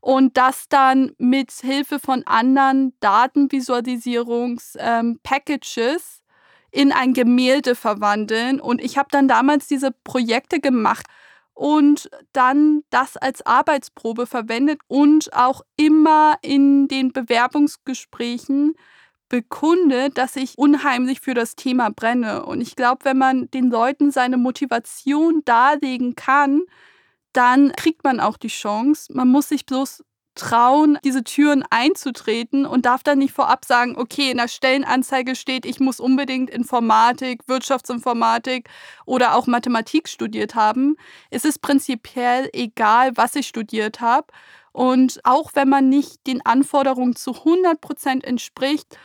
und 0.00 0.38
das 0.38 0.70
dann 0.70 1.12
mit 1.18 1.52
Hilfe 1.52 1.98
von 1.98 2.26
anderen 2.26 2.94
Datenvisualisierungs-Packages 3.00 5.76
ähm, 5.76 5.98
in 6.70 6.92
ein 6.92 7.12
Gemälde 7.12 7.74
verwandeln. 7.74 8.60
Und 8.60 8.82
ich 8.82 8.96
habe 8.96 9.08
dann 9.10 9.28
damals 9.28 9.66
diese 9.66 9.90
Projekte 9.90 10.60
gemacht 10.60 11.04
und 11.58 12.08
dann 12.32 12.84
das 12.90 13.16
als 13.16 13.44
Arbeitsprobe 13.44 14.26
verwendet 14.26 14.80
und 14.86 15.32
auch 15.34 15.62
immer 15.76 16.36
in 16.40 16.86
den 16.86 17.12
Bewerbungsgesprächen 17.12 18.74
bekunde, 19.28 20.10
dass 20.10 20.36
ich 20.36 20.56
unheimlich 20.56 21.20
für 21.20 21.34
das 21.34 21.56
Thema 21.56 21.90
brenne. 21.90 22.46
Und 22.46 22.60
ich 22.60 22.76
glaube, 22.76 23.04
wenn 23.04 23.18
man 23.18 23.50
den 23.50 23.70
Leuten 23.70 24.12
seine 24.12 24.36
Motivation 24.36 25.42
darlegen 25.44 26.14
kann, 26.14 26.62
dann 27.32 27.72
kriegt 27.72 28.04
man 28.04 28.20
auch 28.20 28.36
die 28.36 28.48
Chance. 28.48 29.12
Man 29.12 29.26
muss 29.26 29.48
sich 29.48 29.66
bloß 29.66 30.04
trauen, 30.38 30.98
diese 31.04 31.24
Türen 31.24 31.64
einzutreten 31.68 32.64
und 32.64 32.86
darf 32.86 33.02
dann 33.02 33.18
nicht 33.18 33.34
vorab 33.34 33.64
sagen, 33.64 33.96
okay, 33.96 34.30
in 34.30 34.38
der 34.38 34.48
Stellenanzeige 34.48 35.36
steht, 35.36 35.66
ich 35.66 35.80
muss 35.80 36.00
unbedingt 36.00 36.48
Informatik, 36.48 37.42
Wirtschaftsinformatik 37.46 38.68
oder 39.04 39.34
auch 39.34 39.46
Mathematik 39.46 40.08
studiert 40.08 40.54
haben. 40.54 40.96
Es 41.30 41.44
ist 41.44 41.60
prinzipiell 41.60 42.48
egal, 42.52 43.16
was 43.16 43.34
ich 43.34 43.46
studiert 43.46 44.00
habe. 44.00 44.28
Und 44.72 45.20
auch 45.24 45.50
wenn 45.54 45.68
man 45.68 45.88
nicht 45.88 46.26
den 46.26 46.44
Anforderungen 46.46 47.16
zu 47.16 47.34
100 47.34 47.80
Prozent 47.80 48.24
entspricht, 48.24 48.96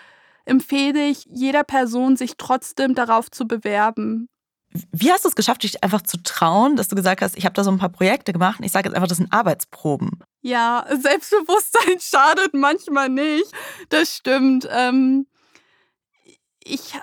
empfehle 0.46 1.08
ich 1.08 1.26
jeder 1.30 1.64
Person, 1.64 2.16
sich 2.16 2.38
trotzdem 2.38 2.96
darauf 2.96 3.32
zu 3.32 3.48
bewerben. 3.48 4.30
Wie 4.92 5.12
hast 5.12 5.26
du 5.26 5.30
es 5.30 5.36
geschafft, 5.36 5.64
dich 5.64 5.84
einfach 5.84 6.02
zu 6.02 6.22
trauen, 6.24 6.76
dass 6.76 6.88
du 6.88 6.96
gesagt 6.96 7.22
hast, 7.22 7.38
ich 7.38 7.46
habe 7.46 7.54
da 7.54 7.64
so 7.64 7.72
ein 7.72 7.78
paar 7.78 7.90
Projekte 7.90 8.34
gemacht 8.34 8.60
und 8.60 8.66
ich 8.66 8.72
sage 8.72 8.90
jetzt 8.90 8.96
einfach, 8.96 9.08
das 9.08 9.18
sind 9.18 9.32
Arbeitsproben? 9.32 10.20
Ja, 10.42 10.86
Selbstbewusstsein 10.90 12.00
schadet 12.00 12.54
manchmal 12.54 13.10
nicht. 13.10 13.52
Das 13.90 14.16
stimmt. 14.16 14.68
Ähm, 14.72 15.28
ich 16.64 16.96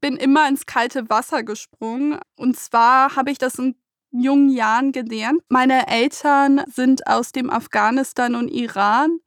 bin 0.00 0.16
immer 0.16 0.48
ins 0.48 0.66
kalte 0.66 1.08
Wasser 1.08 1.42
gesprungen. 1.42 2.18
Und 2.36 2.58
zwar 2.58 3.16
habe 3.16 3.30
ich 3.30 3.38
das 3.38 3.58
ein 3.58 3.74
jungen 4.10 4.50
Jahren 4.50 4.92
gelernt. 4.92 5.42
Meine 5.48 5.88
Eltern 5.88 6.62
sind 6.72 7.06
aus 7.06 7.32
dem 7.32 7.50
Afghanistan 7.50 8.34
und 8.34 8.48
Iran 8.48 9.18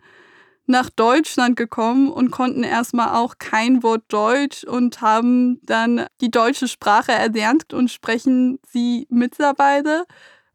nach 0.68 0.90
Deutschland 0.90 1.56
gekommen 1.56 2.12
und 2.12 2.32
konnten 2.32 2.64
erstmal 2.64 3.16
auch 3.16 3.36
kein 3.40 3.84
Wort 3.84 4.04
Deutsch 4.10 4.64
und 4.64 5.02
haben 5.02 5.60
dann 5.64 6.06
die 6.22 6.30
deutsche 6.32 6.68
Sprache 6.68 7.14
erlernt 7.14 7.74
und 7.74 7.90
sprechen 7.90 8.60
sie 8.68 9.08
mittlerweile, 9.10 10.06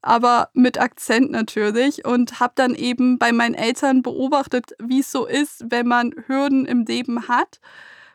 aber 0.02 0.50
mit 0.52 0.78
Akzent 0.78 1.30
natürlich 1.30 2.04
und 2.04 2.40
habe 2.40 2.52
dann 2.56 2.74
eben 2.74 3.18
bei 3.18 3.32
meinen 3.32 3.54
Eltern 3.54 4.02
beobachtet, 4.02 4.72
wie 4.78 5.00
es 5.00 5.10
so 5.10 5.26
ist, 5.26 5.64
wenn 5.70 5.86
man 5.88 6.12
Hürden 6.26 6.66
im 6.66 6.84
Leben 6.84 7.28
hat. 7.28 7.58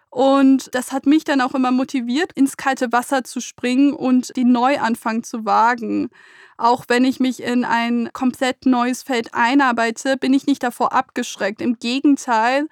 Und 0.10 0.74
das 0.74 0.92
hat 0.92 1.06
mich 1.06 1.26
dann 1.26 1.42
auch 1.42 1.54
immer 1.54 1.72
motiviert, 1.72 2.32
ins 2.34 2.58
kalte 2.58 2.92
Wasser 2.92 3.24
zu 3.24 3.42
springen 3.42 3.94
und 3.94 4.36
den 4.38 4.52
Neuanfang 4.52 5.24
zu 5.24 5.46
wagen. 5.46 6.10
Auch 6.58 6.86
wenn 6.88 7.06
ich 7.06 7.20
mich 7.20 7.44
in 7.44 7.66
ein 7.66 8.10
komplett 8.14 8.66
neues 8.66 9.04
Feld 9.04 9.34
einarbeite, 9.34 10.18
bin 10.18 10.34
ich 10.34 10.48
nicht 10.48 10.64
davor 10.64 10.94
abgeschreckt. 10.94 11.62
Im 11.62 11.78
Gegenteil, 11.78 12.68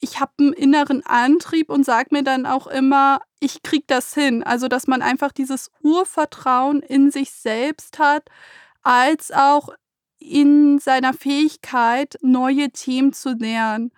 ich 0.00 0.20
habe 0.20 0.32
einen 0.38 0.52
inneren 0.52 1.04
Antrieb 1.04 1.70
und 1.70 1.84
sage 1.84 2.08
mir 2.12 2.22
dann 2.22 2.46
auch 2.46 2.66
immer, 2.66 3.20
ich 3.40 3.62
kriege 3.62 3.84
das 3.86 4.14
hin. 4.14 4.42
Also, 4.42 4.68
dass 4.68 4.86
man 4.86 5.02
einfach 5.02 5.32
dieses 5.32 5.70
Urvertrauen 5.82 6.80
in 6.80 7.10
sich 7.10 7.30
selbst 7.32 7.98
hat, 7.98 8.28
als 8.82 9.32
auch 9.32 9.70
in 10.18 10.78
seiner 10.78 11.14
Fähigkeit, 11.14 12.18
neue 12.22 12.70
Themen 12.70 13.12
zu 13.12 13.32
lernen. 13.32 13.92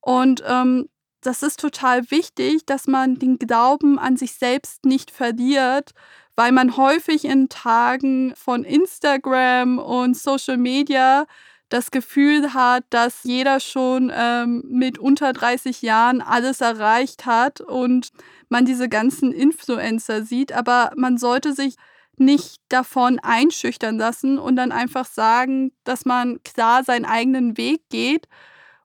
Und 0.00 0.42
ähm, 0.46 0.88
das 1.20 1.42
ist 1.42 1.60
total 1.60 2.10
wichtig, 2.10 2.66
dass 2.66 2.86
man 2.86 3.16
den 3.16 3.38
Glauben 3.38 3.98
an 3.98 4.16
sich 4.16 4.34
selbst 4.34 4.84
nicht 4.84 5.10
verliert, 5.10 5.92
weil 6.36 6.52
man 6.52 6.76
häufig 6.76 7.24
in 7.24 7.48
Tagen 7.48 8.34
von 8.36 8.64
Instagram 8.64 9.78
und 9.78 10.16
Social 10.16 10.56
Media 10.56 11.26
das 11.68 11.90
Gefühl 11.90 12.52
hat, 12.52 12.84
dass 12.90 13.22
jeder 13.22 13.60
schon 13.60 14.12
ähm, 14.14 14.64
mit 14.68 14.98
unter 14.98 15.32
30 15.32 15.82
Jahren 15.82 16.20
alles 16.20 16.60
erreicht 16.60 17.26
hat 17.26 17.60
und 17.60 18.10
man 18.48 18.64
diese 18.64 18.88
ganzen 18.88 19.32
Influencer 19.32 20.24
sieht. 20.24 20.52
Aber 20.52 20.90
man 20.96 21.16
sollte 21.16 21.52
sich 21.52 21.76
nicht 22.16 22.60
davon 22.68 23.18
einschüchtern 23.20 23.96
lassen 23.98 24.38
und 24.38 24.56
dann 24.56 24.72
einfach 24.72 25.06
sagen, 25.06 25.72
dass 25.84 26.04
man 26.04 26.42
klar 26.42 26.84
seinen 26.84 27.04
eigenen 27.04 27.56
Weg 27.56 27.88
geht 27.88 28.28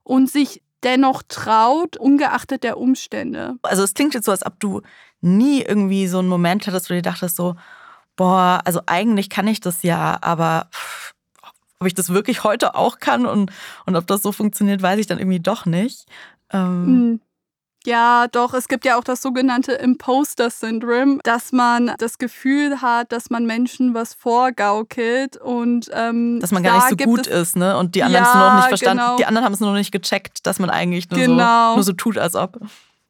und 0.04 0.30
sich 0.30 0.62
dennoch 0.84 1.24
traut, 1.28 1.98
ungeachtet 1.98 2.64
der 2.64 2.78
Umstände. 2.78 3.56
Also 3.64 3.84
es 3.84 3.94
klingt 3.94 4.14
jetzt 4.14 4.26
so, 4.26 4.32
als 4.32 4.46
ob 4.46 4.60
du 4.60 4.82
nie 5.22 5.62
irgendwie 5.62 6.08
so 6.08 6.20
einen 6.20 6.28
Moment 6.28 6.68
hattest, 6.68 6.90
wo 6.90 6.94
du 6.94 7.02
dir 7.02 7.10
dachtest 7.10 7.36
so, 7.36 7.56
boah, 8.16 8.62
also 8.66 8.82
eigentlich 8.86 9.30
kann 9.30 9.48
ich 9.48 9.60
das 9.60 9.84
ja, 9.84 10.18
aber 10.22 10.68
pff, 10.72 11.14
ob 11.80 11.88
ich 11.88 11.94
das 11.94 12.10
wirklich 12.10 12.44
heute 12.44 12.76
auch 12.76 13.00
kann 13.00 13.26
und, 13.26 13.52
und 13.86 13.96
ob 13.96 14.08
das 14.08 14.22
so 14.22 14.32
funktioniert, 14.32 14.82
weiß 14.82 15.00
ich 15.00 15.08
dann 15.08 15.20
irgendwie 15.20 15.40
doch 15.40 15.66
nicht. 15.66 16.06
Ähm, 16.52 16.86
hm. 16.86 17.22
Ja, 17.86 18.28
doch, 18.28 18.54
es 18.54 18.68
gibt 18.68 18.84
ja 18.84 18.98
auch 18.98 19.04
das 19.04 19.22
sogenannte 19.22 19.74
Imposter-Syndrom, 19.74 21.20
dass 21.24 21.52
man 21.52 21.94
das 22.00 22.18
Gefühl 22.18 22.82
hat, 22.82 23.12
dass 23.12 23.30
man 23.30 23.46
Menschen 23.46 23.94
was 23.94 24.14
vorgaukelt 24.14 25.38
und 25.38 25.90
ähm, 25.94 26.40
dass 26.40 26.52
man 26.52 26.64
gar 26.64 26.78
nicht 26.78 27.00
so 27.00 27.06
gut 27.06 27.28
ist, 27.28 27.56
ne? 27.56 27.78
Und 27.78 27.96
die 27.96 28.04
anderen 28.04 28.26
ja, 28.26 28.34
haben 28.34 28.40
es 28.40 28.48
noch 28.48 28.56
nicht 28.56 28.68
verstanden. 28.68 29.04
Genau. 29.04 29.18
Die 29.18 29.26
anderen 29.26 29.46
haben 29.46 29.54
es 29.54 29.60
noch 29.60 29.74
nicht 29.74 29.92
gecheckt, 29.92 30.46
dass 30.48 30.60
man 30.60 30.70
eigentlich 30.70 31.10
nur, 31.10 31.20
genau. 31.20 31.72
so, 31.72 31.76
nur 31.76 31.84
so 31.84 31.94
tut, 31.94 32.18
als 32.18 32.36
ob. 32.36 32.60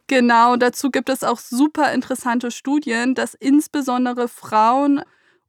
Genau, 0.08 0.56
dazu 0.56 0.92
gibt 0.92 1.10
es 1.10 1.24
auch 1.24 1.40
super 1.40 1.92
interessante 1.94 2.52
Studien, 2.52 3.16
dass 3.16 3.34
insbesondere 3.34 4.28
Frauen 4.28 5.02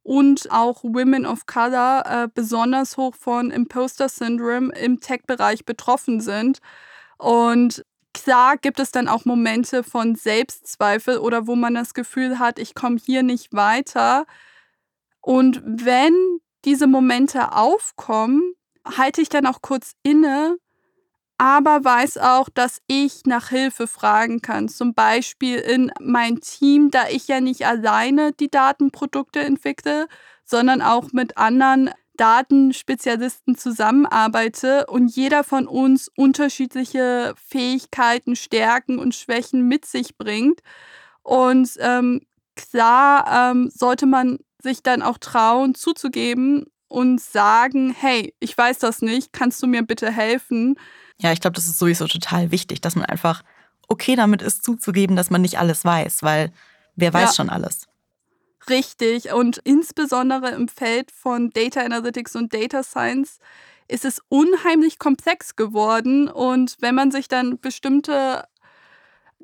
und 0.03 0.49
auch 0.51 0.83
Women 0.83 1.25
of 1.25 1.45
Color 1.45 2.03
äh, 2.05 2.27
besonders 2.33 2.95
hoch 2.95 3.13
von 3.13 3.51
Imposter 3.51 4.07
Syndrome 4.07 4.73
im 4.73 5.01
Tech-Bereich 5.01 5.65
betroffen 5.65 6.21
sind. 6.21 6.59
Und 7.17 7.83
Klar 8.23 8.57
gibt 8.57 8.79
es 8.79 8.89
dann 8.89 9.07
auch 9.07 9.25
Momente 9.25 9.83
von 9.83 10.15
Selbstzweifel 10.15 11.19
oder 11.19 11.45
wo 11.45 11.55
man 11.55 11.75
das 11.75 11.93
Gefühl 11.93 12.39
hat, 12.39 12.57
ich 12.57 12.73
komme 12.73 12.97
hier 12.97 13.21
nicht 13.21 13.53
weiter. 13.53 14.25
Und 15.21 15.61
wenn 15.63 16.39
diese 16.65 16.87
Momente 16.87 17.51
aufkommen, 17.51 18.53
halte 18.83 19.21
ich 19.21 19.29
dann 19.29 19.45
auch 19.45 19.61
kurz 19.61 19.91
inne, 20.01 20.57
aber 21.37 21.83
weiß 21.83 22.17
auch, 22.17 22.49
dass 22.49 22.81
ich 22.87 23.25
nach 23.25 23.49
Hilfe 23.49 23.85
fragen 23.85 24.41
kann. 24.41 24.67
Zum 24.67 24.95
Beispiel 24.95 25.59
in 25.59 25.91
mein 25.99 26.41
Team, 26.41 26.89
da 26.89 27.09
ich 27.09 27.27
ja 27.27 27.39
nicht 27.39 27.67
alleine 27.67 28.33
die 28.33 28.49
Datenprodukte 28.49 29.41
entwickle, 29.41 30.07
sondern 30.43 30.81
auch 30.81 31.11
mit 31.11 31.37
anderen 31.37 31.91
Datenspezialisten 32.17 33.57
zusammenarbeite 33.57 34.87
und 34.87 35.15
jeder 35.15 35.43
von 35.43 35.67
uns 35.67 36.09
unterschiedliche 36.15 37.33
Fähigkeiten, 37.37 38.35
Stärken 38.35 38.99
und 38.99 39.15
Schwächen 39.15 39.67
mit 39.67 39.85
sich 39.85 40.17
bringt. 40.17 40.61
Und 41.23 41.71
ähm, 41.79 42.21
klar 42.55 43.51
ähm, 43.51 43.69
sollte 43.73 44.05
man 44.05 44.39
sich 44.61 44.83
dann 44.83 45.01
auch 45.01 45.17
trauen, 45.17 45.75
zuzugeben 45.75 46.65
und 46.87 47.21
sagen, 47.21 47.95
hey, 47.97 48.33
ich 48.39 48.57
weiß 48.57 48.79
das 48.79 49.01
nicht, 49.01 49.33
kannst 49.33 49.61
du 49.61 49.67
mir 49.67 49.83
bitte 49.83 50.11
helfen? 50.11 50.75
Ja, 51.19 51.31
ich 51.31 51.41
glaube, 51.41 51.55
das 51.55 51.67
ist 51.67 51.79
sowieso 51.79 52.07
total 52.07 52.51
wichtig, 52.51 52.81
dass 52.81 52.95
man 52.95 53.05
einfach 53.05 53.43
okay 53.87 54.15
damit 54.15 54.41
ist, 54.41 54.63
zuzugeben, 54.63 55.15
dass 55.15 55.29
man 55.29 55.41
nicht 55.41 55.59
alles 55.59 55.85
weiß, 55.85 56.23
weil 56.23 56.51
wer 56.95 57.13
weiß 57.13 57.29
ja. 57.29 57.33
schon 57.35 57.49
alles. 57.49 57.87
Richtig. 58.69 59.31
Und 59.31 59.59
insbesondere 59.63 60.49
im 60.51 60.67
Feld 60.67 61.11
von 61.11 61.51
Data 61.51 61.81
Analytics 61.81 62.35
und 62.35 62.53
Data 62.53 62.83
Science 62.83 63.39
ist 63.87 64.03
es 64.03 64.21
unheimlich 64.29 64.99
komplex 64.99 65.55
geworden. 65.55 66.27
Und 66.27 66.75
wenn 66.79 66.95
man 66.95 67.11
sich 67.11 67.29
dann 67.29 67.59
bestimmte 67.59 68.45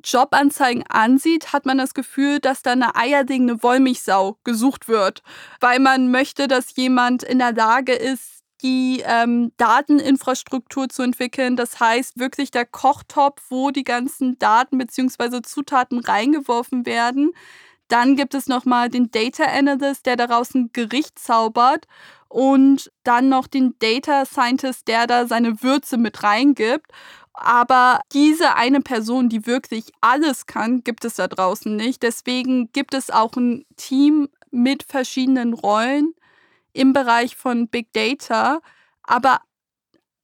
Jobanzeigen 0.04 0.84
ansieht, 0.90 1.54
hat 1.54 1.66
man 1.66 1.78
das 1.78 1.94
Gefühl, 1.94 2.40
dass 2.40 2.62
da 2.62 2.72
eine 2.74 2.96
eierlegende 2.96 3.64
Wollmilchsau 3.64 4.38
gesucht 4.44 4.90
wird, 4.90 5.24
weil 5.62 5.80
man 5.80 6.12
möchte, 6.12 6.48
dass 6.48 6.76
jemand 6.76 7.24
in 7.24 7.40
der 7.40 7.54
Lage 7.54 7.94
ist, 7.94 8.44
die 8.62 9.04
ähm, 9.06 9.52
Dateninfrastruktur 9.58 10.90
zu 10.90 11.04
entwickeln. 11.04 11.56
Das 11.56 11.80
heißt 11.80 12.18
wirklich 12.18 12.52
der 12.52 12.66
Kochtopf, 12.66 13.42
wo 13.50 13.72
die 13.72 13.84
ganzen 13.84 14.40
Daten 14.40 14.78
bzw. 14.78 15.42
Zutaten 15.42 16.00
reingeworfen 16.00 16.86
werden. 16.86 17.32
Dann 17.88 18.16
gibt 18.16 18.34
es 18.34 18.48
nochmal 18.48 18.90
den 18.90 19.12
Data 19.12 19.44
Analyst, 19.46 20.06
der 20.06 20.16
daraus 20.16 20.54
ein 20.54 20.70
Gericht 20.74 21.20
zaubert. 21.20 21.86
Und 22.30 22.92
dann 23.04 23.30
noch 23.30 23.48
den 23.48 23.76
Data 23.80 24.26
Scientist, 24.26 24.88
der 24.88 25.06
da 25.06 25.28
seine 25.28 25.62
Würze 25.62 25.98
mit 25.98 26.24
reingibt. 26.24 26.92
Aber 27.34 28.02
diese 28.12 28.56
eine 28.56 28.82
Person, 28.82 29.30
die 29.30 29.46
wirklich 29.46 29.92
alles 30.02 30.46
kann, 30.46 30.84
gibt 30.84 31.06
es 31.06 31.16
da 31.16 31.28
draußen 31.28 31.76
nicht. 31.76 32.04
Deswegen 32.04 32.72
gibt 32.72 32.94
es 32.94 33.10
auch 33.10 33.36
ein 33.36 33.66
Team 33.76 34.30
mit 34.52 34.84
verschiedenen 34.84 35.54
Rollen 35.54 36.14
im 36.74 36.94
Bereich 36.94 37.36
von 37.36 37.68
Big 37.68 37.92
Data. 37.94 38.62
Aber 39.04 39.42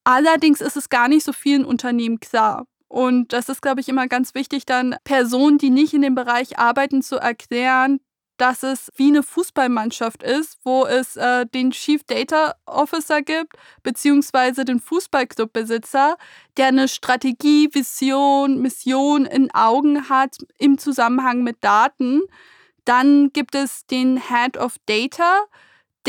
allerdings 0.04 0.62
ist 0.62 0.78
es 0.78 0.89
gar 0.89 1.08
nicht 1.08 1.26
so 1.26 1.34
vielen 1.34 1.65
Unternehmen 1.65 2.19
klar. 2.19 2.65
Und 2.89 3.34
das 3.34 3.49
ist, 3.49 3.62
glaube 3.62 3.82
ich, 3.82 3.88
immer 3.88 4.08
ganz 4.08 4.34
wichtig, 4.34 4.65
dann 4.65 4.95
Personen, 5.04 5.60
die 5.60 5.69
nicht 5.69 5.93
in 5.93 6.02
dem 6.02 6.15
Bereich 6.15 6.58
arbeiten, 6.60 7.02
zu 7.02 7.17
erklären, 7.17 7.99
dass 8.39 8.63
es 8.63 8.89
wie 8.95 9.10
eine 9.10 9.21
Fußballmannschaft 9.21 10.23
ist, 10.23 10.58
wo 10.63 10.86
es 10.86 11.17
äh, 11.17 11.45
den 11.45 11.71
Chief 11.71 12.04
Data 12.04 12.56
Officer 12.65 13.21
gibt, 13.21 13.58
beziehungsweise 13.84 14.65
den 14.65 14.80
Fußballclubbesitzer, 14.80 16.17
der 16.58 16.67
eine 16.67 16.88
Strategie, 16.88 17.69
Vision, 17.71 18.62
Mission 18.62 19.25
in 19.25 19.54
Augen 19.54 20.10
hat 20.10 20.38
im 20.58 20.78
Zusammenhang 20.78 21.43
mit 21.43 21.58
Daten. 21.62 22.21
Dann 22.86 23.32
gibt 23.34 23.56
es 23.56 23.86
den 23.86 24.17
Head 24.17 24.58
of 24.58 24.78
Data, 24.86 25.43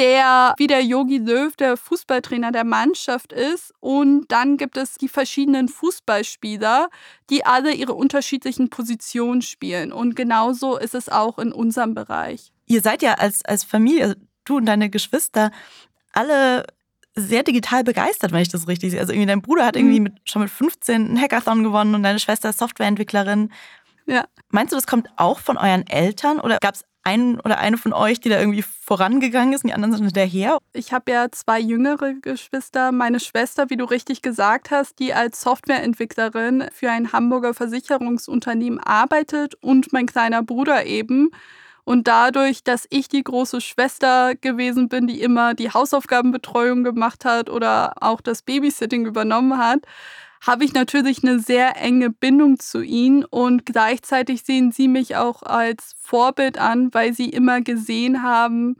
der 0.01 0.55
wie 0.57 0.67
der 0.67 0.83
Yogi 0.83 1.19
Löw 1.19 1.55
der 1.57 1.77
Fußballtrainer 1.77 2.53
der 2.53 2.65
Mannschaft 2.65 3.33
ist. 3.33 3.75
Und 3.81 4.27
dann 4.29 4.57
gibt 4.57 4.79
es 4.79 4.95
die 4.95 5.09
verschiedenen 5.09 5.69
Fußballspieler, 5.69 6.89
die 7.29 7.45
alle 7.45 7.75
ihre 7.75 7.93
unterschiedlichen 7.93 8.71
Positionen 8.71 9.43
spielen. 9.43 9.93
Und 9.93 10.17
genauso 10.17 10.79
ist 10.79 10.95
es 10.95 11.11
auch 11.11 11.39
in 11.39 11.53
unserem 11.53 11.95
Bereich. 11.95 12.53
Ihr 12.67 12.81
seid 12.81 13.03
ja 13.03 13.15
als, 13.15 13.45
als 13.45 13.63
Familie, 13.63 14.17
du 14.47 14.57
und 14.57 14.67
deine 14.67 14.89
Geschwister, 14.89 15.51
alle 16.13 16.65
sehr 17.15 17.43
digital 17.43 17.85
begeistert, 17.85 18.33
wenn 18.33 18.41
ich 18.41 18.49
das 18.49 18.69
richtig 18.69 18.93
sehe. 18.93 19.01
Also 19.01 19.13
irgendwie 19.13 19.27
dein 19.27 19.43
Bruder 19.43 19.67
hat 19.67 19.77
irgendwie 19.77 20.01
mhm. 20.01 20.05
mit, 20.05 20.15
schon 20.25 20.43
mit 20.43 20.51
15 20.51 20.95
einen 20.95 21.21
Hackathon 21.21 21.63
gewonnen 21.63 21.95
und 21.95 22.03
deine 22.03 22.21
Schwester 22.21 22.49
ist 22.49 22.59
Softwareentwicklerin. 22.59 23.53
Ja. 24.07 24.25
Meinst 24.49 24.73
du, 24.73 24.77
das 24.77 24.87
kommt 24.87 25.09
auch 25.17 25.41
von 25.41 25.59
euren 25.59 25.87
Eltern 25.87 26.41
oder 26.41 26.59
gab 26.59 26.75
es 26.75 26.85
ein 27.03 27.41
oder 27.41 27.59
eine 27.59 27.79
von 27.79 27.93
euch, 27.93 28.21
die 28.21 28.29
da 28.29 28.39
irgendwie 28.39 28.63
vorangegangen 28.63 29.53
ist 29.53 29.65
und 29.65 29.69
die 29.69 29.75
anderen 29.75 29.95
sind 29.95 30.05
hinterher? 30.05 30.59
Ich 30.73 30.93
habe 30.93 31.11
ja 31.13 31.31
zwei 31.31 31.59
jüngere 31.59 32.15
Geschwister. 32.15 32.93
Meine 32.93 33.21
Schwester, 33.21 33.71
wie 33.71 33.77
du 33.77 33.85
richtig 33.85 34.23
gesagt 34.23 34.71
hast, 34.71 34.99
die 34.99 35.15
als 35.15 35.41
Softwareentwicklerin 35.41 36.67
für 36.73 36.91
ein 36.91 37.13
Hamburger 37.13 37.55
Versicherungsunternehmen 37.55 38.81
arbeitet 38.81 39.55
und 39.63 39.93
mein 39.93 40.07
kleiner 40.07 40.43
Bruder 40.43 40.85
eben. 40.87 41.31
Und 41.85 42.07
dadurch, 42.07 42.63
dass 42.63 42.87
ich 42.91 43.09
die 43.09 43.25
große 43.25 43.61
Schwester 43.61 44.35
gewesen 44.37 44.89
bin, 44.89 45.07
die 45.07 45.23
immer 45.23 45.55
die 45.55 45.71
Hausaufgabenbetreuung 45.71 46.85
gemacht 46.85 47.25
hat 47.25 47.51
oder 47.51 47.95
auch 48.01 48.21
das 48.21 48.43
Babysitting 48.43 49.07
übernommen 49.07 49.59
hat, 49.59 49.81
habe 50.41 50.65
ich 50.65 50.73
natürlich 50.73 51.23
eine 51.23 51.39
sehr 51.39 51.77
enge 51.77 52.11
Bindung 52.11 52.59
zu 52.59 52.81
ihnen 52.83 53.25
und 53.25 53.67
gleichzeitig 53.67 54.43
sehen 54.43 54.73
sie 54.73 54.89
mich 54.89 55.17
auch 55.17 55.43
als 55.43 55.95
Vorbild 56.01 56.59
an, 56.59 56.93
weil 56.95 57.13
sie 57.13 57.29
immer 57.29 57.61
gesehen 57.61 58.23
haben, 58.23 58.77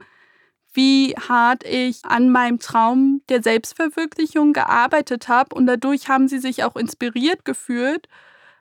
wie 0.73 1.13
hart 1.15 1.63
ich 1.65 2.03
an 2.05 2.29
meinem 2.29 2.59
Traum 2.59 3.21
der 3.29 3.43
Selbstverwirklichung 3.43 4.53
gearbeitet 4.53 5.27
habe 5.27 5.55
und 5.55 5.65
dadurch 5.67 6.09
haben 6.09 6.27
sie 6.27 6.39
sich 6.39 6.63
auch 6.63 6.75
inspiriert 6.75 7.45
gefühlt, 7.45 8.07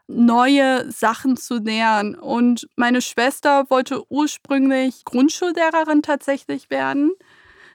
neue 0.09 0.91
Sachen 0.91 1.37
zu 1.37 1.59
lernen. 1.59 2.17
Und 2.17 2.69
meine 2.77 3.01
Schwester 3.01 3.71
wollte 3.71 4.03
ursprünglich 4.11 5.05
Grundschullehrerin 5.05 6.03
tatsächlich 6.03 6.69
werden. 6.71 7.13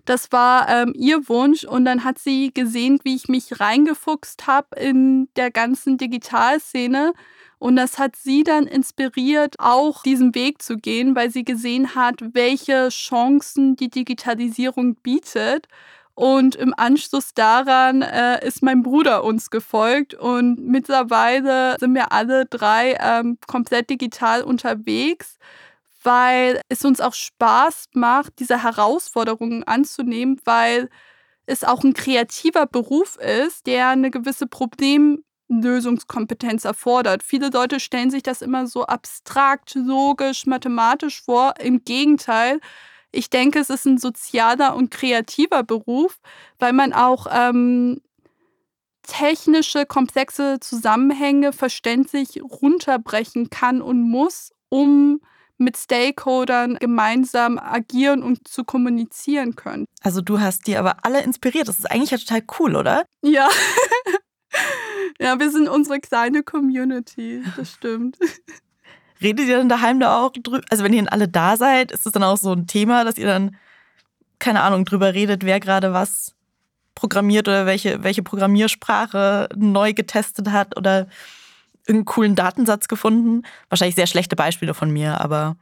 Das 0.06 0.32
war 0.32 0.70
ähm, 0.70 0.94
ihr 0.96 1.28
Wunsch 1.28 1.63
und 1.63 1.86
dann 1.86 2.04
hat 2.04 2.20
sie 2.20 2.54
gesehen, 2.54 3.00
wie 3.04 3.15
ich 3.15 3.28
mich 3.28 3.60
reingefuchst 3.60 4.46
habe 4.46 4.80
in 4.80 5.28
der 5.36 5.50
ganzen 5.50 5.98
Digitalszene. 5.98 7.13
Und 7.58 7.78
das 7.78 7.98
hat 7.98 8.15
sie 8.15 8.44
dann 8.44 8.68
inspiriert, 8.68 9.56
auch 9.60 10.04
diesen 10.04 10.36
Weg 10.36 10.62
zu 10.62 10.78
gehen, 10.78 11.15
weil 11.15 11.32
sie 11.32 11.44
gesehen 11.44 11.96
hat, 11.96 12.15
welche 12.34 12.89
Chancen 12.89 13.76
die 13.76 13.89
Digitalisierung 13.89 14.96
bietet. 14.96 15.68
Und 16.13 16.56
im 16.56 16.74
Anschluss 16.78 17.34
daran 17.34 18.02
äh, 18.02 18.46
ist 18.46 18.62
mein 18.62 18.84
Bruder 18.84 19.24
uns 19.24 19.50
gefolgt 19.50 20.13
und 20.13 20.65
mittlerweile 20.65 21.76
sind 21.78 21.94
wir 21.94 22.13
alle 22.13 22.46
drei 22.46 22.98
ähm, 23.02 23.38
komplett 23.48 23.89
digital 23.89 24.41
unterwegs 24.41 25.38
weil 26.06 26.62
es 26.70 26.86
uns 26.86 27.02
auch 27.02 27.15
Spaß 27.15 27.88
macht, 27.94 28.39
diese 28.39 28.62
Herausforderungen 28.63 29.63
anzunehmen, 29.63 30.39
weil 30.46 30.89
es 31.48 31.63
auch 31.63 31.84
ein 31.84 31.94
kreativer 31.94 32.65
Beruf 32.68 33.18
ist, 33.18 33.68
der 33.68 33.89
eine 33.89 34.10
gewisse 34.12 34.48
Problemlösungskompetenz 34.48 36.65
erfordert. 36.65 37.24
Viele 37.24 37.50
Leute 37.50 37.80
stellen 37.80 38.12
sich 38.12 38.24
das 38.24 38.41
immer 38.41 38.68
so 38.68 38.86
abstrakt, 38.86 39.76
logisch, 39.76 40.46
mathematisch 40.46 41.22
vor. 41.24 41.54
Im 41.60 41.84
Gegenteil, 41.84 42.60
ich 43.12 43.30
denke, 43.30 43.60
es 43.60 43.70
ist 43.70 43.86
ein 43.86 43.98
sozialer 43.98 44.76
und 44.76 44.91
kreativer 44.91 45.63
Beruf, 45.63 46.20
weil 46.60 46.74
man 46.74 46.94
auch 46.94 47.28
ähm, 47.32 48.02
technische, 49.04 49.86
komplexe 49.86 50.60
Zusammenhänge 50.60 51.54
verständlich 51.54 52.41
runterbrechen 52.44 53.50
kann 53.50 53.82
und 53.82 54.02
muss, 54.02 54.52
um 54.70 55.22
mit 55.58 55.78
Stakeholdern 55.78 56.76
gemeinsam 56.76 57.58
agieren 57.58 58.24
und 58.24 58.48
zu 58.48 58.63
kommunizieren 58.63 59.56
können. 59.56 59.86
Also 60.02 60.22
du 60.22 60.39
hast 60.39 60.68
die 60.68 60.78
aber 60.78 61.06
alle 61.06 61.24
inspiriert. 61.24 61.68
Das 61.68 61.80
ist 61.80 61.89
eigentlich 61.89 62.12
ja 62.12 62.18
total 62.18 62.44
cool, 62.60 62.76
oder? 62.76 63.06
Ja. 63.22 63.48
ja, 65.20 65.39
wir 65.39 65.50
sind 65.52 65.70
unsere 65.70 66.00
kleine 66.00 66.44
Community, 66.44 67.44
das 67.56 67.72
stimmt. 67.72 68.18
Redet 69.22 69.48
ihr 69.48 69.58
dann 69.58 69.70
daheim 69.70 70.00
da 70.00 70.22
auch 70.22 70.32
drüber? 70.32 70.62
Also 70.70 70.84
wenn 70.84 70.94
ihr 70.94 71.12
alle 71.12 71.28
da 71.28 71.56
seid, 71.58 71.91
ist 71.91 72.06
es 72.06 72.12
dann 72.12 72.24
auch 72.24 72.38
so 72.38 72.52
ein 72.52 72.68
Thema, 72.68 73.06
dass 73.06 73.18
ihr 73.18 73.28
dann, 73.28 73.56
keine 74.39 74.62
Ahnung, 74.62 74.84
drüber 74.84 75.13
redet, 75.13 75.46
wer 75.46 75.60
gerade 75.60 75.94
was 75.94 76.36
programmiert 76.96 77.48
oder 77.48 77.65
welche, 77.65 78.04
welche 78.04 78.24
Programmiersprache 78.24 79.50
neu 79.56 79.94
getestet 79.94 80.52
hat 80.52 80.78
oder 80.78 81.08
irgendeinen 81.88 82.06
coolen 82.06 82.36
Datensatz 82.36 82.88
gefunden? 82.88 83.43
Wahrscheinlich 83.69 83.95
sehr 83.95 84.08
schlechte 84.08 84.36
Beispiele 84.36 84.74
von 84.74 84.91
mir, 84.91 85.21
aber. 85.21 85.56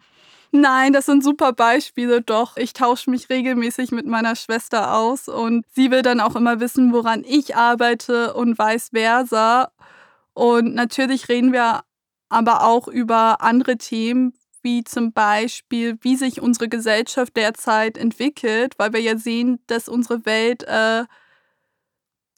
Nein, 0.52 0.94
das 0.94 1.08
sind 1.08 1.24
super 1.24 1.52
Beispiele, 1.54 2.22
doch. 2.22 2.58
Ich 2.58 2.74
tausche 2.74 3.10
mich 3.10 3.30
regelmäßig 3.30 3.92
mit 3.92 4.06
meiner 4.06 4.36
Schwester 4.36 4.96
aus 4.96 5.28
und 5.28 5.66
sie 5.74 5.90
will 5.90 6.04
dann 6.04 6.20
auch 6.20 6.36
immer 6.36 6.60
wissen, 6.60 6.94
woran 6.94 7.24
ich 7.26 7.56
arbeite 7.56 8.34
und 8.36 8.60
vice 8.60 8.90
versa. 8.94 9.72
Und 10.34 10.76
natürlich 10.76 11.28
reden 11.30 11.54
wir 11.54 11.82
aber 12.30 12.64
auch 12.64 12.88
über 12.88 13.42
andere 13.42 13.78
Themen, 13.78 14.34
wie 14.62 14.84
zum 14.84 15.12
Beispiel, 15.12 15.98
wie 16.02 16.16
sich 16.16 16.42
unsere 16.42 16.70
Gesellschaft 16.70 17.36
derzeit 17.36 17.98
entwickelt, 17.98 18.76
weil 18.78 18.94
wir 18.94 19.02
ja 19.02 19.18
sehen, 19.18 19.60
dass 19.68 19.90
unsere 19.90 20.26
Welt 20.26 20.64
äh, 20.64 21.04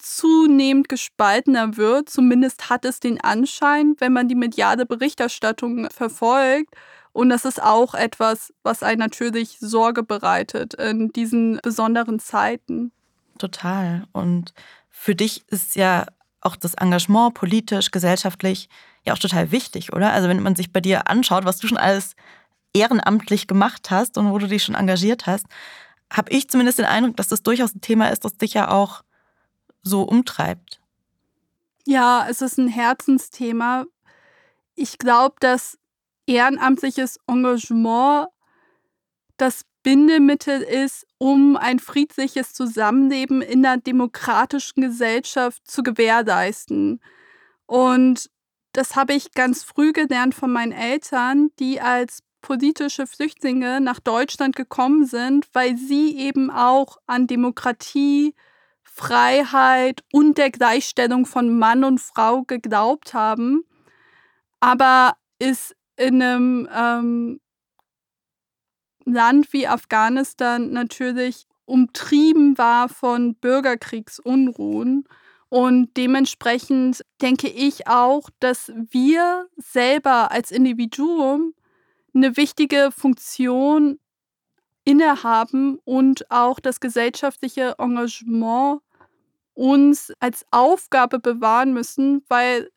zunehmend 0.05 0.87
gespaltener 0.87 1.77
wird. 1.77 2.09
Zumindest 2.09 2.69
hat 2.69 2.85
es 2.85 2.99
den 2.99 3.19
Anschein, 3.21 3.95
wenn 3.97 4.13
man 4.13 4.27
die 4.27 4.35
mediale 4.35 4.85
Berichterstattung 4.85 5.89
verfolgt. 5.89 6.75
Und 7.11 7.29
das 7.29 7.45
ist 7.45 7.61
auch 7.61 7.95
etwas, 7.95 8.53
was 8.61 8.83
einen 8.83 8.99
natürlich 8.99 9.57
Sorge 9.59 10.03
bereitet 10.03 10.75
in 10.75 11.11
diesen 11.11 11.59
besonderen 11.63 12.19
Zeiten. 12.19 12.91
Total. 13.39 14.05
Und 14.11 14.53
für 14.89 15.15
dich 15.15 15.43
ist 15.47 15.75
ja 15.75 16.05
auch 16.41 16.55
das 16.55 16.75
Engagement 16.75 17.33
politisch, 17.33 17.89
gesellschaftlich 17.89 18.69
ja 19.05 19.13
auch 19.13 19.19
total 19.19 19.51
wichtig, 19.51 19.93
oder? 19.93 20.11
Also 20.11 20.27
wenn 20.27 20.43
man 20.43 20.55
sich 20.55 20.71
bei 20.71 20.81
dir 20.81 21.09
anschaut, 21.09 21.45
was 21.45 21.57
du 21.57 21.67
schon 21.67 21.77
alles 21.77 22.15
ehrenamtlich 22.73 23.47
gemacht 23.47 23.89
hast 23.89 24.17
und 24.17 24.29
wo 24.31 24.37
du 24.37 24.47
dich 24.47 24.63
schon 24.63 24.75
engagiert 24.75 25.25
hast, 25.25 25.45
habe 26.13 26.31
ich 26.31 26.49
zumindest 26.49 26.77
den 26.77 26.85
Eindruck, 26.85 27.17
dass 27.17 27.29
das 27.29 27.41
durchaus 27.41 27.73
ein 27.73 27.81
Thema 27.81 28.09
ist, 28.09 28.25
das 28.25 28.37
dich 28.37 28.53
ja 28.53 28.69
auch 28.69 29.01
so 29.85 30.01
umtreibt? 30.01 30.81
Ja, 31.85 32.27
es 32.29 32.41
ist 32.41 32.57
ein 32.57 32.67
Herzensthema. 32.67 33.85
Ich 34.75 34.97
glaube, 34.97 35.35
dass 35.39 35.77
ehrenamtliches 36.25 37.19
Engagement 37.27 38.27
das 39.37 39.61
Bindemittel 39.83 40.61
ist, 40.61 41.05
um 41.19 41.55
ein 41.55 41.77
friedliches 41.77 42.53
Zusammenleben 42.53 43.43
in 43.43 43.63
einer 43.63 43.77
demokratischen 43.79 44.81
Gesellschaft 44.81 45.61
zu 45.69 45.83
gewährleisten. 45.83 46.99
Und 47.67 48.31
das 48.73 48.95
habe 48.95 49.13
ich 49.13 49.31
ganz 49.33 49.63
früh 49.63 49.93
gelernt 49.93 50.33
von 50.33 50.51
meinen 50.51 50.71
Eltern, 50.71 51.51
die 51.59 51.79
als 51.79 52.23
politische 52.41 53.07
Flüchtlinge 53.07 53.79
nach 53.79 53.99
Deutschland 53.99 54.55
gekommen 54.55 55.05
sind, 55.05 55.47
weil 55.53 55.77
sie 55.77 56.17
eben 56.17 56.49
auch 56.49 56.97
an 57.05 57.27
Demokratie, 57.27 58.33
Freiheit 58.95 60.03
und 60.13 60.37
der 60.37 60.51
Gleichstellung 60.51 61.25
von 61.25 61.59
Mann 61.59 61.83
und 61.83 61.99
Frau 61.99 62.43
geglaubt 62.43 63.13
haben, 63.13 63.65
aber 64.61 65.17
es 65.37 65.75
in 65.97 66.21
einem 66.21 66.69
ähm, 66.73 67.41
Land 69.03 69.51
wie 69.51 69.67
Afghanistan 69.67 70.71
natürlich 70.71 71.45
umtrieben 71.65 72.57
war 72.57 72.87
von 72.87 73.35
Bürgerkriegsunruhen. 73.35 75.03
Und 75.49 75.97
dementsprechend 75.97 77.03
denke 77.21 77.49
ich 77.49 77.87
auch, 77.87 78.29
dass 78.39 78.71
wir 78.75 79.47
selber 79.57 80.31
als 80.31 80.51
Individuum 80.51 81.53
eine 82.13 82.37
wichtige 82.37 82.91
Funktion 82.95 83.99
innehaben 84.85 85.79
und 85.83 86.31
auch 86.31 86.61
das 86.61 86.79
gesellschaftliche 86.79 87.75
Engagement 87.77 88.81
uns 89.55 90.13
als 90.19 90.45
Aufgabe 90.51 91.19
bewahren 91.19 91.73
müssen, 91.73 92.23
weil 92.29 92.69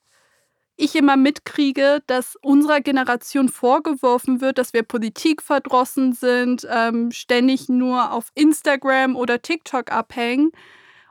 ich 0.77 0.95
immer 0.95 1.17
mitkriege, 1.17 2.03
dass 2.07 2.37
unserer 2.41 2.81
Generation 2.81 3.49
vorgeworfen 3.49 4.41
wird, 4.41 4.59
dass 4.59 4.73
wir 4.73 4.85
politikverdrossen 4.85 6.13
sind, 6.13 6.67
ähm, 6.71 7.11
ständig 7.11 7.69
nur 7.69 8.13
auf 8.13 8.31
Instagram 8.35 9.17
oder 9.17 9.43
TikTok 9.43 9.91
abhängen 9.91 10.53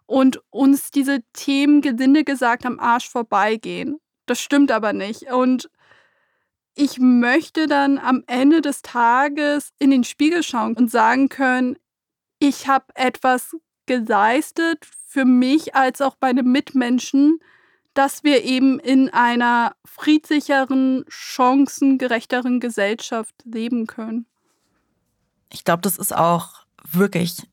und 0.05 0.41
uns 0.49 0.89
diese 0.89 1.19
Themen 1.33 1.81
gelinde 1.81 2.23
gesagt 2.23 2.65
am 2.65 2.79
Arsch 2.79 3.09
vorbeigehen. 3.09 3.99
Das 4.25 4.39
stimmt 4.39 4.71
aber 4.71 4.93
nicht. 4.93 5.31
Und 5.31 5.69
ich 6.73 6.97
möchte 6.99 7.67
dann 7.67 7.97
am 7.97 8.23
Ende 8.27 8.61
des 8.61 8.81
Tages 8.83 9.73
in 9.79 9.91
den 9.91 10.05
Spiegel 10.05 10.43
schauen 10.43 10.77
und 10.77 10.89
sagen 10.89 11.27
können, 11.27 11.75
ich 12.39 12.67
habe 12.67 12.85
etwas 12.95 13.55
geleistet 13.87 14.85
für 15.07 15.25
mich 15.25 15.75
als 15.75 16.01
auch 16.01 16.15
bei 16.15 16.33
den 16.33 16.51
Mitmenschen, 16.51 17.39
dass 17.95 18.23
wir 18.23 18.43
eben 18.43 18.79
in 18.79 19.09
einer 19.09 19.75
friedlicheren, 19.83 21.03
chancengerechteren 21.07 22.59
Gesellschaft 22.59 23.33
leben 23.43 23.87
können. 23.87 24.27
Ich 25.51 25.63
glaube, 25.63 25.81
das 25.81 25.97
ist 25.97 26.15
auch 26.15 26.65
wirklich 26.91 27.47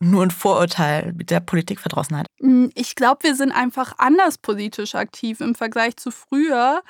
nur 0.00 0.24
ein 0.24 0.30
Vorurteil 0.30 1.12
mit 1.14 1.30
der 1.30 1.40
Politikverdrossenheit. 1.40 2.26
Hm, 2.40 2.70
ich 2.74 2.96
glaube, 2.96 3.22
wir 3.22 3.36
sind 3.36 3.52
einfach 3.52 3.94
anders 3.98 4.36
politisch 4.36 4.94
aktiv 4.94 5.40
im 5.40 5.54
Vergleich 5.54 5.96
zu 5.96 6.10
früher 6.10 6.82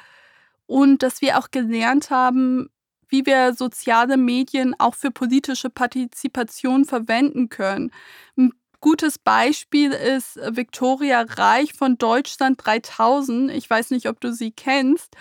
und 0.66 1.02
dass 1.02 1.20
wir 1.20 1.38
auch 1.38 1.50
gelernt 1.50 2.11
haben, 2.11 2.70
wie 3.08 3.26
wir 3.26 3.52
soziale 3.52 4.16
Medien 4.16 4.74
auch 4.80 4.94
für 4.94 5.11
politische 5.11 5.68
Partizipation 5.68 6.87
verwenden 6.87 7.50
können. 7.50 7.92
Ein 8.38 8.52
gutes 8.83 9.18
Beispiel 9.18 9.92
ist 9.92 10.37
Viktoria 10.37 11.23
Reich 11.23 11.73
von 11.73 11.97
Deutschland 11.97 12.61
3000. 12.62 13.51
Ich 13.53 13.71
weiß 13.71 13.90
nicht, 13.90 14.09
ob 14.09 14.21
du 14.21 14.35
sie 14.35 14.51
kennst, 14.51 15.16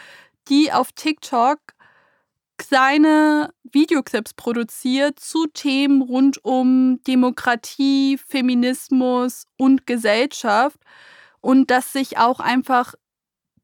die 0.50 0.74
auf 0.74 0.92
TikTok 0.92 1.60
kleine 2.58 3.54
Videoclips 3.64 4.34
produziert 4.34 5.20
zu 5.20 5.48
Themen 5.48 6.02
rund 6.02 6.44
um 6.44 7.02
Demokratie, 7.08 8.18
Feminismus 8.18 9.46
und 9.58 9.88
Gesellschaft 9.88 10.80
und 11.40 11.72
dass 11.72 11.94
sich 11.94 12.18
auch 12.18 12.40
einfach 12.40 12.96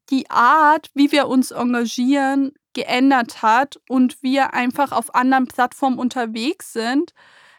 die 0.09 0.29
Art, 0.29 0.89
wie 0.93 1.11
wir 1.11 1.27
uns 1.27 1.51
engagieren, 1.51 2.53
geändert 2.73 3.41
hat 3.41 3.79
und 3.89 4.21
wir 4.23 4.53
einfach 4.53 4.91
auf 4.91 5.13
anderen 5.13 5.47
Plattformen 5.47 5.99
unterwegs 5.99 6.73
sind, 6.73 7.13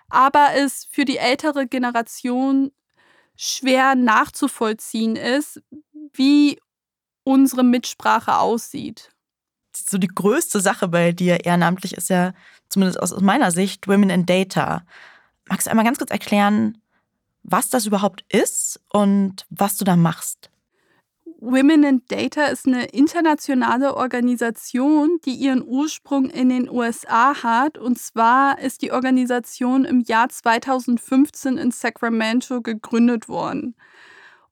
aber 0.08 0.48
es 0.54 0.86
für 0.90 1.04
die 1.04 1.18
ältere 1.18 1.66
Generation 1.66 2.72
schwer 3.36 3.94
nachzuvollziehen 3.94 5.16
ist, 5.16 5.62
wie 6.12 6.58
unsere 7.24 7.62
Mitsprache 7.62 8.38
aussieht. 8.38 9.10
So 9.74 9.98
die 9.98 10.08
größte 10.08 10.60
Sache 10.60 10.88
bei 10.88 11.12
dir 11.12 11.44
ehrenamtlich 11.44 11.94
ist 11.94 12.08
ja, 12.08 12.32
zumindest 12.68 13.00
aus 13.00 13.18
meiner 13.20 13.50
Sicht, 13.50 13.86
Women 13.86 14.10
in 14.10 14.26
Data. 14.26 14.82
Magst 15.48 15.66
du 15.66 15.70
einmal 15.70 15.84
ganz 15.84 15.98
kurz 15.98 16.10
erklären, 16.10 16.78
was 17.42 17.70
das 17.70 17.86
überhaupt 17.86 18.24
ist 18.28 18.80
und 18.88 19.46
was 19.50 19.76
du 19.76 19.84
da 19.84 19.96
machst? 19.96 20.50
Women 21.40 21.84
in 21.84 22.02
Data 22.08 22.46
ist 22.46 22.66
eine 22.66 22.86
internationale 22.86 23.94
Organisation, 23.96 25.20
die 25.24 25.34
ihren 25.34 25.62
Ursprung 25.62 26.28
in 26.30 26.48
den 26.48 26.68
USA 26.68 27.42
hat. 27.44 27.78
Und 27.78 27.96
zwar 27.96 28.58
ist 28.58 28.82
die 28.82 28.90
Organisation 28.90 29.84
im 29.84 30.00
Jahr 30.00 30.28
2015 30.28 31.56
in 31.56 31.70
Sacramento 31.70 32.60
gegründet 32.60 33.28
worden. 33.28 33.76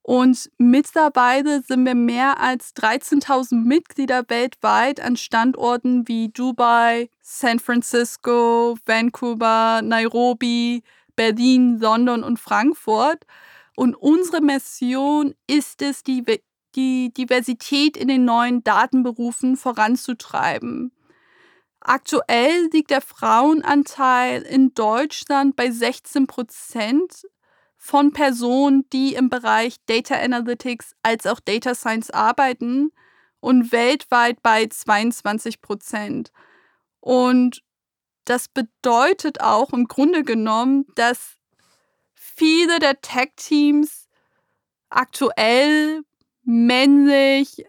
Und 0.01 0.49
mittlerweile 0.57 1.61
sind 1.61 1.85
wir 1.85 1.93
mehr 1.93 2.39
als 2.39 2.73
13.000 2.77 3.65
Mitglieder 3.65 4.23
weltweit 4.29 5.01
an 5.01 5.17
Standorten 5.17 6.07
wie 6.07 6.29
Dubai, 6.29 7.09
San 7.21 7.59
Francisco, 7.59 8.77
Vancouver, 8.85 9.81
Nairobi, 9.83 10.83
Berlin, 11.17 11.79
London 11.81 12.23
und 12.23 12.39
Frankfurt. 12.39 13.25
Und 13.75 13.95
unsere 13.95 14.41
Mission 14.41 15.35
ist 15.45 15.81
es, 15.81 16.03
die, 16.03 16.23
die 16.77 17.11
Diversität 17.11 17.97
in 17.97 18.07
den 18.07 18.23
neuen 18.23 18.63
Datenberufen 18.63 19.57
voranzutreiben. 19.57 20.93
Aktuell 21.81 22.69
liegt 22.71 22.91
der 22.91 23.01
Frauenanteil 23.01 24.43
in 24.43 24.73
Deutschland 24.73 25.55
bei 25.55 25.71
16 25.71 26.27
Prozent 26.27 27.27
von 27.75 28.11
Personen, 28.11 28.87
die 28.91 29.15
im 29.15 29.29
Bereich 29.29 29.77
Data 29.85 30.15
Analytics 30.15 30.95
als 31.03 31.25
auch 31.25 31.39
Data 31.39 31.75
Science 31.75 32.11
arbeiten 32.11 32.91
und 33.39 33.71
weltweit 33.71 34.41
bei 34.43 34.67
22 34.67 35.61
Prozent. 35.61 36.31
Und 36.99 37.63
das 38.25 38.49
bedeutet 38.49 39.41
auch 39.41 39.71
im 39.71 39.87
Grunde 39.87 40.23
genommen, 40.23 40.85
dass 40.95 41.37
viele 42.13 42.79
der 42.79 42.99
Tech-Teams 42.99 44.09
aktuell 44.89 46.03
männlich, 46.47 47.65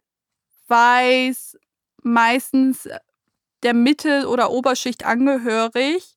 weiß, 0.69 1.59
meistens 2.05 2.89
der 3.65 3.75
Mittel- 3.75 4.27
oder 4.27 4.51
Oberschicht 4.51 5.05
angehörig, 5.05 6.17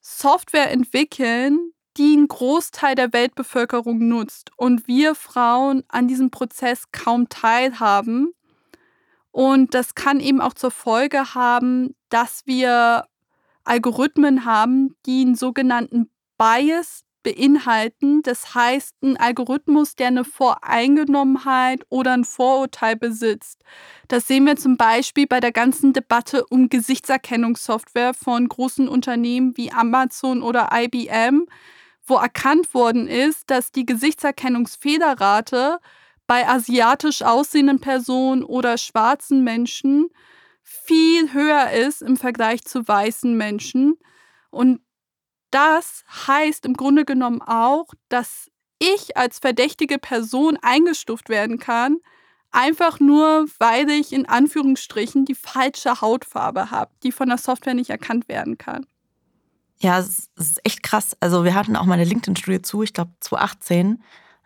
Software 0.00 0.72
entwickeln, 0.72 1.72
die 1.96 2.14
einen 2.14 2.26
Großteil 2.26 2.96
der 2.96 3.12
Weltbevölkerung 3.12 4.08
nutzt 4.08 4.50
und 4.56 4.88
wir 4.88 5.14
Frauen 5.14 5.84
an 5.88 6.08
diesem 6.08 6.32
Prozess 6.32 6.90
kaum 6.90 7.28
teilhaben. 7.28 8.32
Und 9.30 9.74
das 9.74 9.94
kann 9.94 10.18
eben 10.18 10.40
auch 10.40 10.54
zur 10.54 10.72
Folge 10.72 11.34
haben, 11.34 11.94
dass 12.08 12.44
wir 12.44 13.06
Algorithmen 13.62 14.44
haben, 14.44 14.96
die 15.06 15.22
einen 15.22 15.36
sogenannten 15.36 16.10
Bias 16.36 17.04
beinhalten. 17.22 18.22
Das 18.22 18.54
heißt, 18.54 18.94
ein 19.02 19.16
Algorithmus, 19.16 19.96
der 19.96 20.08
eine 20.08 20.24
Voreingenommenheit 20.24 21.84
oder 21.88 22.12
ein 22.12 22.24
Vorurteil 22.24 22.96
besitzt. 22.96 23.62
Das 24.08 24.26
sehen 24.26 24.46
wir 24.46 24.56
zum 24.56 24.76
Beispiel 24.76 25.26
bei 25.26 25.40
der 25.40 25.52
ganzen 25.52 25.92
Debatte 25.92 26.44
um 26.46 26.68
Gesichtserkennungssoftware 26.68 28.14
von 28.14 28.48
großen 28.48 28.88
Unternehmen 28.88 29.56
wie 29.56 29.72
Amazon 29.72 30.42
oder 30.42 30.70
IBM 30.72 31.46
wo 32.04 32.16
erkannt 32.16 32.74
worden 32.74 33.06
ist, 33.06 33.50
dass 33.50 33.70
die 33.70 33.86
Gesichtserkennungsfehlerrate 33.86 35.78
bei 36.26 36.48
asiatisch 36.48 37.22
aussehenden 37.22 37.80
Personen 37.80 38.42
oder 38.42 38.78
schwarzen 38.78 39.44
Menschen 39.44 40.08
viel 40.62 41.32
höher 41.32 41.70
ist 41.70 42.02
im 42.02 42.16
Vergleich 42.16 42.62
zu 42.64 42.86
weißen 42.86 43.36
Menschen. 43.36 43.98
Und 44.50 44.80
das 45.52 46.04
heißt 46.26 46.66
im 46.66 46.74
Grunde 46.74 47.04
genommen 47.04 47.40
auch, 47.40 47.86
dass 48.08 48.50
ich 48.78 49.16
als 49.16 49.38
verdächtige 49.38 49.98
Person 49.98 50.58
eingestuft 50.60 51.28
werden 51.28 51.58
kann, 51.58 51.98
einfach 52.50 52.98
nur, 53.00 53.46
weil 53.58 53.88
ich 53.90 54.12
in 54.12 54.26
Anführungsstrichen 54.26 55.24
die 55.24 55.34
falsche 55.34 56.00
Hautfarbe 56.00 56.70
habe, 56.70 56.90
die 57.02 57.12
von 57.12 57.28
der 57.28 57.38
Software 57.38 57.74
nicht 57.74 57.90
erkannt 57.90 58.28
werden 58.28 58.58
kann. 58.58 58.86
Ja, 59.78 59.98
es 59.98 60.30
ist 60.36 60.60
echt 60.64 60.82
krass. 60.82 61.16
Also 61.20 61.44
wir 61.44 61.54
hatten 61.54 61.76
auch 61.76 61.86
mal 61.86 61.94
eine 61.94 62.04
LinkedIn-Studie 62.04 62.62
zu, 62.62 62.82
ich 62.82 62.92
glaube 62.92 63.12
2018, 63.20 64.02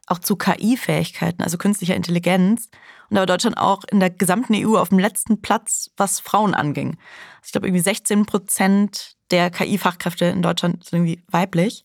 auch 0.06 0.18
zu 0.18 0.36
KI-Fähigkeiten, 0.36 1.42
also 1.42 1.58
künstlicher 1.58 1.96
Intelligenz. 1.96 2.68
Und 3.10 3.16
da 3.16 3.20
war 3.20 3.26
Deutschland 3.26 3.58
auch 3.58 3.84
in 3.90 4.00
der 4.00 4.10
gesamten 4.10 4.54
EU 4.54 4.78
auf 4.78 4.90
dem 4.90 4.98
letzten 4.98 5.42
Platz, 5.42 5.90
was 5.96 6.20
Frauen 6.20 6.54
anging. 6.54 6.96
Also 7.36 7.46
ich 7.46 7.52
glaube, 7.52 7.66
irgendwie 7.66 7.82
16 7.82 8.24
Prozent 8.24 9.15
der 9.30 9.50
KI-Fachkräfte 9.50 10.26
in 10.26 10.42
Deutschland 10.42 10.84
sind 10.84 10.98
irgendwie 10.98 11.22
weiblich. 11.28 11.84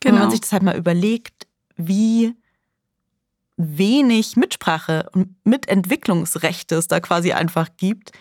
Genau. 0.00 0.14
wenn 0.14 0.22
man 0.22 0.30
sich 0.30 0.40
das 0.40 0.52
halt 0.52 0.62
mal 0.62 0.76
überlegt, 0.76 1.46
wie 1.76 2.34
wenig 3.56 4.36
Mitsprache 4.36 5.10
und 5.12 5.34
Mitentwicklungsrechte 5.44 6.76
es 6.76 6.86
da 6.86 7.00
quasi 7.00 7.32
einfach 7.32 7.68
gibt 7.76 8.12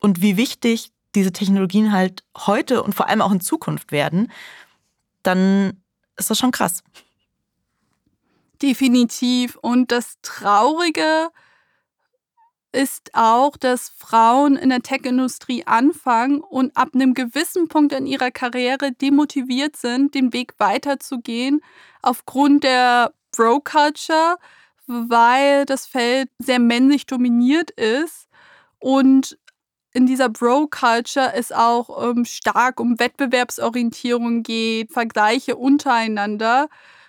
und 0.00 0.20
wie 0.20 0.36
wichtig 0.36 0.90
diese 1.14 1.32
Technologien 1.32 1.92
halt 1.92 2.24
heute 2.36 2.82
und 2.82 2.94
vor 2.94 3.08
allem 3.08 3.22
auch 3.22 3.30
in 3.30 3.40
Zukunft 3.40 3.92
werden, 3.92 4.30
dann 5.22 5.80
ist 6.16 6.30
das 6.30 6.38
schon 6.38 6.50
krass. 6.50 6.82
Definitiv. 8.60 9.56
Und 9.56 9.92
das 9.92 10.16
Traurige 10.22 11.28
auch, 13.14 13.56
dass 13.56 13.88
Frauen 13.88 14.56
in 14.56 14.68
der 14.68 14.80
Tech-Industrie 14.80 15.64
anfangen 15.66 16.40
und 16.40 16.76
ab 16.76 16.90
einem 16.94 17.14
gewissen 17.14 17.68
Punkt 17.68 17.92
in 17.92 18.06
ihrer 18.06 18.30
Karriere 18.30 18.92
demotiviert 18.92 19.76
sind, 19.76 20.14
den 20.14 20.32
Weg 20.32 20.54
weiterzugehen, 20.58 21.60
aufgrund 22.02 22.64
der 22.64 23.12
Bro-Culture, 23.34 24.36
weil 24.86 25.64
das 25.64 25.86
Feld 25.86 26.30
sehr 26.38 26.58
männlich 26.58 27.06
dominiert 27.06 27.70
ist 27.70 28.28
und 28.78 29.38
in 29.92 30.06
dieser 30.06 30.28
Bro-Culture 30.28 31.32
es 31.34 31.50
auch 31.50 32.10
ähm, 32.10 32.24
stark 32.24 32.78
um 32.80 33.00
Wettbewerbsorientierung 33.00 34.42
geht, 34.42 34.92
Vergleiche 34.92 35.56
untereinander 35.56 36.68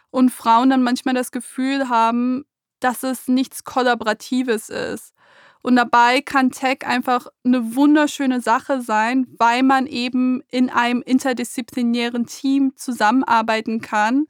und 0.10 0.32
Frauen 0.32 0.70
dann 0.70 0.84
manchmal 0.84 1.14
das 1.14 1.32
Gefühl 1.32 1.90
haben, 1.90 2.46
dass 2.80 3.04
es 3.04 3.28
nichts 3.28 3.64
Kollaboratives 3.64 4.70
ist. 4.70 5.14
Und 5.62 5.76
dabei 5.76 6.22
kann 6.22 6.52
Tech 6.52 6.86
einfach 6.86 7.28
eine 7.44 7.76
wunderschöne 7.76 8.42
Sache 8.42 8.82
sein, 8.82 9.28
weil 9.38 9.64
man 9.64 9.88
eben 9.88 10.42
in 10.50 10.70
einem 10.70 11.02
interdisziplinären 11.02 12.26
Team 12.26 12.74
zusammenarbeiten 12.76 13.82
kann 13.82 14.26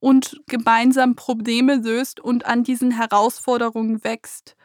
und 0.00 0.40
gemeinsam 0.46 1.14
Probleme 1.14 1.76
löst 1.76 2.20
und 2.20 2.46
an 2.46 2.64
diesen 2.64 2.90
Herausforderungen 2.90 4.02
wächst. 4.02 4.56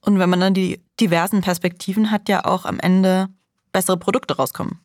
Und 0.00 0.18
wenn 0.18 0.30
man 0.30 0.40
dann 0.40 0.54
die 0.54 0.82
diversen 1.00 1.40
Perspektiven 1.40 2.10
hat, 2.10 2.28
ja 2.28 2.44
auch 2.44 2.64
am 2.64 2.78
Ende 2.78 3.28
bessere 3.72 3.98
Produkte 3.98 4.36
rauskommen. 4.36 4.80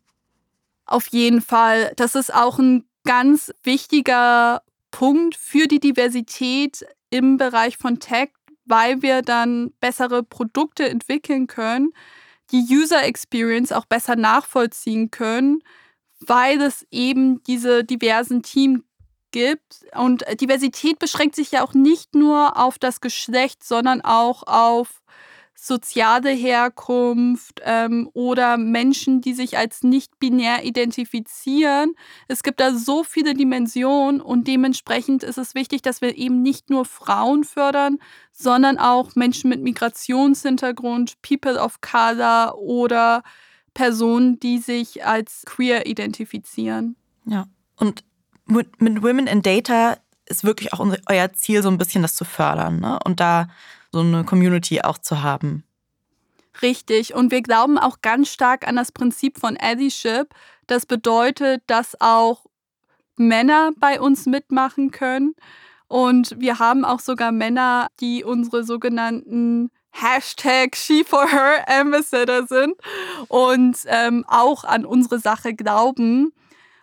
Auf 0.86 1.08
jeden 1.08 1.42
Fall. 1.42 1.94
Das 1.96 2.16
ist 2.16 2.34
auch 2.34 2.60
ein 2.60 2.86
ganz 3.06 3.52
wichtiger 3.64 4.62
Punkt 4.92 5.36
für 5.36 5.68
die 5.68 5.80
Diversität 5.80 6.86
im 7.10 7.38
Bereich 7.38 7.78
von 7.78 8.00
Tech, 8.00 8.30
weil 8.66 9.02
wir 9.02 9.22
dann 9.22 9.72
bessere 9.80 10.24
Produkte 10.24 10.90
entwickeln 10.90 11.48
können, 11.48 11.92
die 12.52 12.66
User 12.70 13.04
Experience 13.04 13.72
auch 13.72 13.86
besser 13.86 14.16
nachvollziehen 14.16 15.12
können, 15.12 15.64
weil 16.20 16.62
es 16.62 16.86
eben 16.92 17.44
diese 17.44 17.84
diversen 17.84 18.44
Teams 18.44 18.82
gibt. 19.32 19.86
Und 19.94 20.24
Diversität 20.40 20.98
beschränkt 20.98 21.36
sich 21.36 21.52
ja 21.52 21.64
auch 21.64 21.74
nicht 21.74 22.16
nur 22.16 22.58
auf 22.58 22.80
das 22.80 23.02
Geschlecht, 23.02 23.64
sondern 23.64 24.02
auch 24.02 24.44
auf 24.44 25.02
soziale 25.66 26.30
Herkunft 26.30 27.62
ähm, 27.64 28.08
oder 28.14 28.58
Menschen, 28.58 29.22
die 29.22 29.34
sich 29.34 29.58
als 29.58 29.82
nicht 29.82 30.20
binär 30.20 30.64
identifizieren. 30.64 31.96
Es 32.28 32.44
gibt 32.44 32.60
da 32.60 32.76
so 32.76 33.04
viele 33.04 33.34
Dimensionen 33.34 34.22
und 34.22 34.48
dementsprechend 34.48 35.24
ist 35.24 35.40
es 35.40 35.56
wichtig, 35.56 35.82
dass 35.82 36.02
wir 36.02 36.18
eben 36.18 36.44
nicht 36.44 36.70
nur 36.70 36.86
Frauen 36.86 37.44
fördern, 37.44 37.98
sondern 38.32 38.78
auch 38.78 39.16
Menschen 39.16 39.50
mit 39.50 39.64
Migrationshintergrund, 39.64 41.20
People 41.24 41.60
of 41.60 41.82
Color 41.82 42.60
oder 42.60 43.24
Personen, 43.74 44.40
die 44.40 44.60
sich 44.60 45.04
als 45.04 45.44
queer 45.48 45.88
identifizieren. 45.88 46.96
Ja, 47.26 47.48
und 47.78 48.04
mit, 48.46 48.80
mit 48.82 49.02
Women 49.02 49.26
in 49.26 49.42
Data 49.42 49.98
ist 50.28 50.44
wirklich 50.44 50.74
auch 50.74 50.86
euer 51.08 51.34
Ziel, 51.34 51.64
so 51.64 51.70
ein 51.70 51.80
bisschen 51.80 52.04
das 52.04 52.14
zu 52.14 52.24
fördern 52.24 52.80
ne? 52.80 53.00
und 53.04 53.20
da 53.20 53.48
so 53.96 54.02
eine 54.02 54.26
Community 54.26 54.82
auch 54.82 54.98
zu 54.98 55.24
haben. 55.24 55.64
Richtig. 56.62 57.16
Und 57.16 57.32
wir 57.32 57.42
glauben 57.42 57.78
auch 57.78 58.02
ganz 58.02 58.30
stark 58.30 58.68
an 58.68 58.76
das 58.76 58.92
Prinzip 58.92 59.40
von 59.40 59.56
Allyship. 59.56 60.34
Das 60.68 60.86
bedeutet, 60.86 61.64
dass 61.68 61.96
auch 62.02 62.46
Männer 63.16 63.72
bei 63.78 64.02
uns 64.02 64.26
mitmachen 64.26 64.92
können. 64.92 65.34
Und 65.88 66.36
wir 66.38 66.60
haben 66.60 66.84
auch 66.84 67.00
sogar 67.00 67.32
Männer, 67.32 67.88
die 68.02 68.26
unsere 68.26 68.66
sogenannten 68.66 69.72
Hashtag 69.92 70.76
She 70.76 71.06
for 71.06 71.30
Her 71.30 71.64
Ambassador 71.70 72.46
sind 72.48 72.76
und 73.30 73.78
ähm, 73.86 74.26
auch 74.28 74.66
an 74.66 74.86
unsere 74.86 75.20
Sache 75.20 75.54
glauben. 75.54 76.34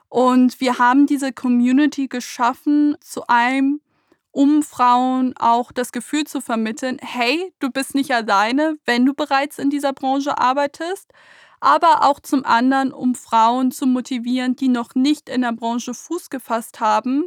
Und 0.09 0.61
wir 0.61 0.79
haben 0.79 1.05
diese 1.07 1.31
Community 1.35 2.09
geschaffen 2.09 2.97
zu 3.03 3.27
einem, 3.27 3.83
um 4.33 4.63
Frauen 4.63 5.35
auch 5.39 5.71
das 5.71 5.93
Gefühl 5.93 6.25
zu 6.25 6.41
vermitteln, 6.41 6.99
hey, 7.01 7.55
du 7.61 7.71
bist 7.71 7.95
nicht 7.95 8.11
alleine, 8.13 8.77
wenn 8.85 9.07
du 9.07 9.15
bereits 9.15 9.59
in 9.59 9.71
dieser 9.71 9.93
Branche 9.93 10.39
arbeitest, 10.39 11.13
aber 11.61 12.05
auch 12.05 12.19
zum 12.19 12.45
anderen, 12.45 12.93
um 12.93 13.15
Frauen 13.15 13.71
zu 13.71 13.87
motivieren, 13.87 14.57
die 14.57 14.69
noch 14.69 14.95
nicht 14.95 15.29
in 15.29 15.43
der 15.43 15.53
Branche 15.53 15.95
Fuß 15.95 16.29
gefasst 16.31 16.81
haben, 16.81 17.27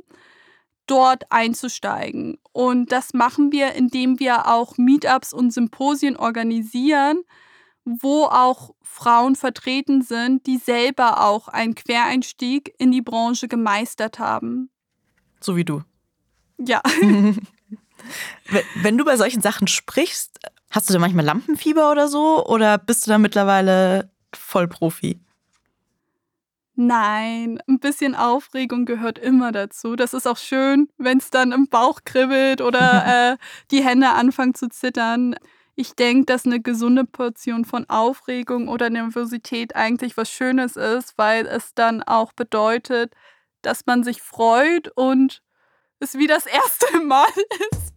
dort 0.87 1.31
einzusteigen. 1.31 2.37
Und 2.51 2.91
das 2.91 3.13
machen 3.13 3.51
wir, 3.51 3.73
indem 3.73 4.19
wir 4.19 4.47
auch 4.47 4.77
Meetups 4.77 5.31
und 5.31 5.51
Symposien 5.51 6.17
organisieren, 6.17 7.23
wo 7.85 8.23
auch 8.23 8.73
Frauen 8.81 9.35
vertreten 9.35 10.01
sind, 10.01 10.47
die 10.47 10.57
selber 10.57 11.23
auch 11.23 11.47
einen 11.47 11.75
Quereinstieg 11.75 12.73
in 12.79 12.91
die 12.91 13.01
Branche 13.01 13.47
gemeistert 13.47 14.19
haben. 14.19 14.69
So 15.39 15.55
wie 15.55 15.65
du. 15.65 15.83
Ja. 16.57 16.81
Wenn 18.75 18.97
du 18.97 19.05
bei 19.05 19.17
solchen 19.17 19.41
Sachen 19.41 19.67
sprichst, 19.67 20.39
hast 20.71 20.89
du 20.89 20.93
da 20.93 20.99
manchmal 20.99 21.25
Lampenfieber 21.25 21.91
oder 21.91 22.07
so? 22.07 22.45
Oder 22.45 22.77
bist 22.77 23.05
du 23.05 23.11
da 23.11 23.17
mittlerweile 23.17 24.11
Vollprofi? 24.33 25.19
Nein, 26.77 27.59
ein 27.67 27.79
bisschen 27.79 28.15
Aufregung 28.15 28.85
gehört 28.85 29.17
immer 29.17 29.53
dazu. 29.53 29.95
Das 29.95 30.13
ist 30.13 30.27
auch 30.27 30.37
schön, 30.37 30.89
wenn 30.97 31.19
es 31.19 31.29
dann 31.29 31.53
im 31.53 31.67
Bauch 31.69 32.01
kribbelt 32.03 32.59
oder 32.59 33.31
äh, 33.33 33.37
die 33.71 33.83
Hände 33.83 34.09
anfangen 34.09 34.53
zu 34.53 34.67
zittern. 34.67 35.35
Ich 35.75 35.95
denke, 35.95 36.25
dass 36.25 36.45
eine 36.45 36.61
gesunde 36.61 37.05
Portion 37.05 37.63
von 37.65 37.89
Aufregung 37.89 38.67
oder 38.67 38.89
Nervosität 38.89 39.75
eigentlich 39.75 40.17
was 40.17 40.29
Schönes 40.29 40.75
ist, 40.75 41.17
weil 41.17 41.45
es 41.47 41.73
dann 41.73 42.03
auch 42.03 42.33
bedeutet, 42.33 43.13
dass 43.61 43.85
man 43.85 44.03
sich 44.03 44.21
freut 44.21 44.89
und 44.95 45.41
es 45.99 46.15
wie 46.15 46.27
das 46.27 46.45
erste 46.45 46.99
Mal 47.05 47.27
ist. 47.71 47.93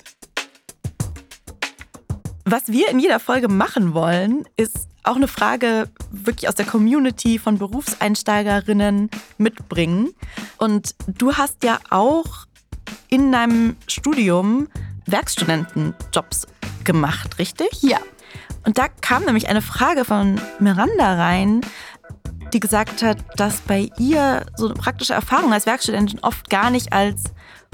Was 2.45 2.69
wir 2.69 2.89
in 2.89 2.99
jeder 2.99 3.21
Folge 3.21 3.49
machen 3.49 3.93
wollen, 3.93 4.47
ist 4.57 4.89
auch 5.03 5.17
eine 5.17 5.29
Frage 5.29 5.91
wirklich 6.11 6.49
aus 6.49 6.55
der 6.55 6.65
Community 6.65 7.39
von 7.39 7.59
Berufseinsteigerinnen 7.59 9.11
mitbringen. 9.37 10.15
Und 10.57 10.95
du 11.07 11.35
hast 11.35 11.63
ja 11.65 11.79
auch 11.91 12.47
in 13.09 13.33
deinem 13.33 13.77
Studium 13.87 14.69
Werkstudentenjobs 15.07 16.47
gemacht, 16.85 17.39
richtig? 17.39 17.83
Ja. 17.83 17.99
Und 18.65 18.79
da 18.79 18.89
kam 18.89 19.25
nämlich 19.25 19.49
eine 19.49 19.63
Frage 19.63 20.05
von 20.05 20.41
Miranda 20.59 21.15
rein, 21.15 21.61
die 22.53 22.61
gesagt 22.61 23.03
hat, 23.03 23.19
dass 23.37 23.61
bei 23.61 23.91
ihr 23.99 24.47
so 24.57 24.67
eine 24.67 24.75
praktische 24.75 25.15
Erfahrung 25.15 25.53
als 25.53 25.67
Werkstudentin 25.67 26.21
oft 26.21 26.49
gar 26.49 26.71
nicht 26.71 26.93
als 26.93 27.25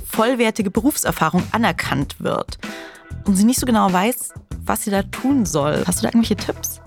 vollwertige 0.04 0.70
Berufserfahrung 0.70 1.42
anerkannt 1.52 2.20
wird. 2.20 2.58
Und 3.26 3.36
sie 3.36 3.44
nicht 3.44 3.60
so 3.60 3.66
genau 3.66 3.92
weiß, 3.92 4.30
was 4.64 4.84
sie 4.84 4.90
da 4.90 5.02
tun 5.02 5.46
soll. 5.46 5.84
Hast 5.86 5.98
du 5.98 6.02
da 6.02 6.08
irgendwelche 6.08 6.36
Tipps? 6.36 6.80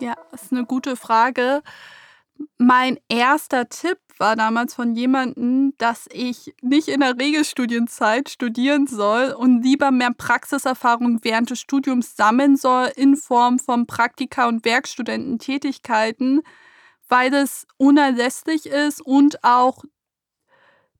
Ja, 0.00 0.14
das 0.30 0.44
ist 0.44 0.52
eine 0.52 0.64
gute 0.64 0.96
Frage. 0.96 1.62
Mein 2.56 2.98
erster 3.08 3.68
Tipp 3.68 3.98
war 4.18 4.36
damals 4.36 4.74
von 4.74 4.94
jemandem, 4.94 5.74
dass 5.78 6.06
ich 6.12 6.54
nicht 6.60 6.88
in 6.88 7.00
der 7.00 7.18
Regelstudienzeit 7.18 8.28
studieren 8.28 8.86
soll 8.86 9.32
und 9.32 9.62
lieber 9.62 9.90
mehr 9.90 10.12
Praxiserfahrung 10.12 11.20
während 11.22 11.50
des 11.50 11.60
Studiums 11.60 12.16
sammeln 12.16 12.56
soll 12.56 12.90
in 12.96 13.16
Form 13.16 13.58
von 13.58 13.86
Praktika 13.86 14.46
und 14.46 14.64
Werkstudententätigkeiten, 14.64 16.42
weil 17.08 17.32
es 17.34 17.66
unerlässlich 17.78 18.66
ist 18.66 19.00
und 19.00 19.42
auch 19.42 19.84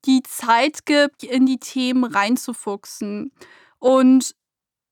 die 0.07 0.23
Zeit 0.23 0.87
gibt, 0.87 1.23
in 1.23 1.47
die 1.47 1.59
Themen 1.59 2.05
reinzufuchsen. 2.05 3.33
Und 3.79 4.35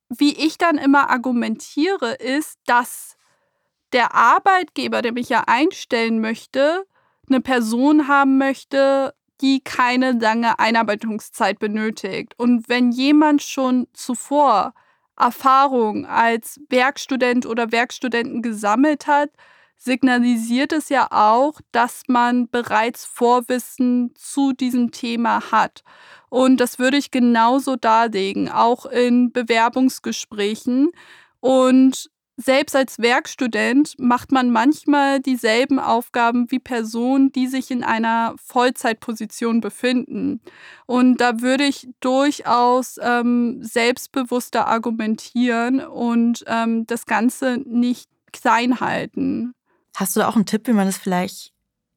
wie 0.09 0.35
ich 0.35 0.59
dann 0.59 0.79
immer 0.79 1.11
argumentiere, 1.11 2.15
ist, 2.15 2.59
dass 2.67 3.17
der 3.93 4.15
Arbeitgeber, 4.15 5.03
der 5.03 5.13
mich 5.13 5.29
ja 5.29 5.45
einstellen 5.47 6.21
möchte, 6.21 6.87
eine 7.29 7.41
Person 7.41 8.09
haben 8.09 8.39
möchte, 8.39 9.15
die 9.41 9.61
keine 9.61 10.13
lange 10.13 10.59
Einarbeitungszeit 10.59 11.59
benötigt. 11.59 12.35
Und 12.39 12.69
wenn 12.69 12.91
jemand 12.91 13.43
schon 13.43 13.87
zuvor 13.93 14.75
Erfahrung 15.17 16.07
als 16.07 16.61
Werkstudent 16.69 17.47
oder 17.47 17.73
Werkstudenten 17.73 18.43
gesammelt 18.43 19.07
hat, 19.07 19.31
signalisiert 19.79 20.73
es 20.73 20.89
ja 20.89 21.09
auch, 21.11 21.61
dass 21.73 22.03
man 22.09 22.49
bereits 22.51 23.05
Vorwissen 23.05 24.13
zu 24.15 24.53
diesem 24.53 24.91
Thema 24.91 25.51
hat. 25.51 25.83
Und 26.29 26.59
das 26.59 26.79
würde 26.79 26.99
ich 26.99 27.11
genauso 27.11 27.77
darlegen, 27.77 28.51
auch 28.51 28.85
in 28.87 29.33
Bewerbungsgesprächen. 29.33 30.91
Und 31.41 32.11
selbst 32.41 32.77
als 32.77 33.01
Werkstudent 33.01 33.95
macht 33.99 34.31
man 34.31 34.51
manchmal 34.51 35.21
dieselben 35.21 35.81
Aufgaben 35.81 36.51
wie 36.51 36.61
Personen, 36.61 37.33
die 37.33 37.49
sich 37.49 37.71
in 37.73 37.83
einer 37.83 38.37
Vollzeitposition 38.45 39.61
befinden. 39.61 40.41
Und 40.87 41.21
da 41.21 41.41
würde 41.41 41.65
ich 41.65 41.89
durchaus 41.99 42.97
ähm, 43.03 43.59
selbstbewusster 43.63 44.69
argumentieren 44.69 45.81
und 45.81 46.45
ähm, 46.47 46.87
das 46.87 47.07
Ganze 47.07 47.59
nicht 47.67 48.09
klein 48.33 48.79
halten. 48.79 49.55
Hast 49.99 50.15
du 50.15 50.23
auch 50.23 50.37
einen 50.37 50.47
Tipp, 50.47 50.69
wie 50.69 50.73
man 50.73 50.87
das 50.87 50.97
vielleicht 50.97 51.53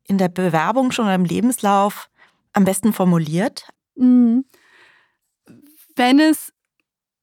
in 0.08 0.18
der 0.18 0.28
Bewerbung 0.28 0.92
schon 0.92 1.06
oder 1.06 1.14
im 1.14 1.24
Lebenslauf 1.24 2.10
am 2.52 2.66
besten 2.66 2.94
formuliert? 2.94 3.68
Mhm. 3.94 4.44
Wenn 5.96 6.20
es 6.20 6.52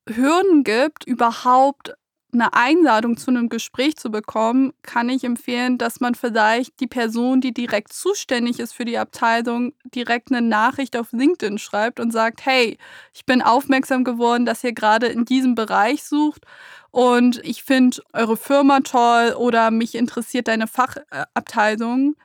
Hürden 0.08 0.62
gibt, 0.62 1.04
überhaupt 1.04 1.94
eine 2.32 2.54
Einladung 2.54 3.16
zu 3.16 3.32
einem 3.32 3.48
Gespräch 3.48 3.96
zu 3.96 4.10
bekommen, 4.10 4.72
kann 4.82 5.08
ich 5.08 5.24
empfehlen, 5.24 5.78
dass 5.78 5.98
man 5.98 6.14
vielleicht 6.14 6.78
die 6.78 6.86
Person, 6.86 7.40
die 7.40 7.52
direkt 7.52 7.92
zuständig 7.92 8.60
ist 8.60 8.72
für 8.72 8.84
die 8.84 8.98
Abteilung, 8.98 9.72
direkt 9.94 10.30
eine 10.30 10.46
Nachricht 10.46 10.96
auf 10.96 11.10
LinkedIn 11.10 11.58
schreibt 11.58 11.98
und 11.98 12.12
sagt, 12.12 12.46
hey, 12.46 12.78
ich 13.12 13.26
bin 13.26 13.42
aufmerksam 13.42 14.04
geworden, 14.04 14.46
dass 14.46 14.62
ihr 14.62 14.74
gerade 14.74 15.06
in 15.06 15.24
diesem 15.24 15.56
Bereich 15.56 16.04
sucht 16.04 16.44
und 16.90 17.38
ich 17.44 17.62
finde 17.62 18.02
eure 18.12 18.36
Firma 18.36 18.80
toll 18.80 19.34
oder 19.36 19.70
mich 19.70 19.94
interessiert 19.94 20.48
deine 20.48 20.66
Fachabteilung. 20.66 22.16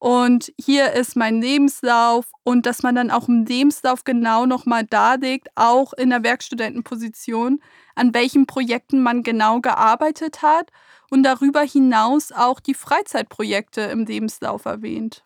Und 0.00 0.52
hier 0.58 0.92
ist 0.92 1.16
mein 1.16 1.42
Lebenslauf 1.42 2.26
und 2.44 2.66
dass 2.66 2.84
man 2.84 2.94
dann 2.94 3.10
auch 3.10 3.26
im 3.28 3.44
Lebenslauf 3.44 4.04
genau 4.04 4.46
nochmal 4.46 4.84
darlegt, 4.84 5.48
auch 5.56 5.92
in 5.92 6.10
der 6.10 6.22
Werkstudentenposition, 6.22 7.60
an 7.96 8.14
welchen 8.14 8.46
Projekten 8.46 9.02
man 9.02 9.24
genau 9.24 9.60
gearbeitet 9.60 10.40
hat 10.40 10.70
und 11.10 11.24
darüber 11.24 11.62
hinaus 11.62 12.30
auch 12.30 12.60
die 12.60 12.74
Freizeitprojekte 12.74 13.80
im 13.82 14.04
Lebenslauf 14.04 14.66
erwähnt. 14.66 15.24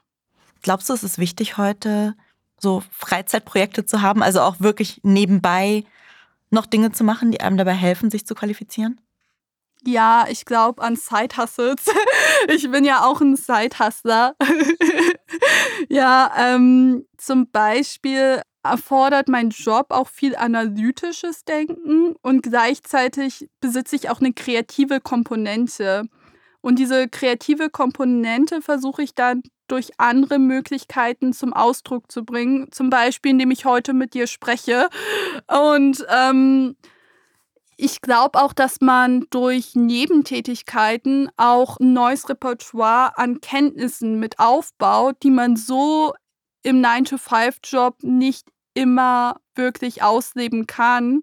Glaubst 0.62 0.88
du, 0.88 0.94
es 0.94 1.02
ist 1.02 1.18
wichtig 1.18 1.58
heute, 1.58 2.14
so 2.58 2.82
Freizeitprojekte 2.92 3.84
zu 3.84 4.00
haben, 4.00 4.22
also 4.22 4.40
auch 4.40 4.60
wirklich 4.60 5.00
nebenbei 5.02 5.84
noch 6.52 6.66
Dinge 6.66 6.92
zu 6.92 7.04
machen, 7.04 7.32
die 7.32 7.40
einem 7.40 7.56
dabei 7.56 7.72
helfen, 7.72 8.10
sich 8.10 8.26
zu 8.26 8.34
qualifizieren? 8.34 9.00
Ja, 9.84 10.26
ich 10.28 10.44
glaube 10.44 10.82
an 10.82 10.94
Side-Hustles. 10.94 11.86
ich 12.48 12.70
bin 12.70 12.84
ja 12.84 13.04
auch 13.04 13.20
ein 13.20 13.36
Side-Hustler. 13.36 14.36
ja, 15.88 16.32
ähm, 16.38 17.06
zum 17.16 17.50
Beispiel 17.50 18.42
erfordert 18.62 19.28
mein 19.28 19.50
Job 19.50 19.86
auch 19.90 20.08
viel 20.08 20.36
analytisches 20.36 21.44
Denken 21.44 22.14
und 22.22 22.42
gleichzeitig 22.42 23.48
besitze 23.60 23.96
ich 23.96 24.08
auch 24.08 24.20
eine 24.20 24.32
kreative 24.32 25.00
Komponente. 25.00 26.04
Und 26.60 26.78
diese 26.78 27.08
kreative 27.08 27.70
Komponente 27.70 28.62
versuche 28.62 29.02
ich 29.02 29.16
dann 29.16 29.42
durch 29.72 29.98
andere 29.98 30.38
Möglichkeiten 30.38 31.32
zum 31.32 31.54
Ausdruck 31.54 32.12
zu 32.12 32.26
bringen. 32.26 32.70
Zum 32.72 32.90
Beispiel, 32.90 33.30
indem 33.30 33.50
ich 33.50 33.64
heute 33.64 33.94
mit 33.94 34.12
dir 34.12 34.26
spreche. 34.26 34.90
Und 35.46 36.04
ähm, 36.10 36.76
ich 37.78 38.02
glaube 38.02 38.42
auch, 38.42 38.52
dass 38.52 38.82
man 38.82 39.24
durch 39.30 39.74
Nebentätigkeiten 39.74 41.30
auch 41.38 41.80
ein 41.80 41.94
neues 41.94 42.28
Repertoire 42.28 43.16
an 43.16 43.40
Kenntnissen 43.40 44.20
mit 44.20 44.38
aufbaut, 44.38 45.16
die 45.22 45.30
man 45.30 45.56
so 45.56 46.12
im 46.62 46.82
9-to-5-Job 46.82 48.02
nicht 48.02 48.46
immer 48.74 49.40
wirklich 49.54 50.02
ausleben 50.02 50.66
kann. 50.66 51.22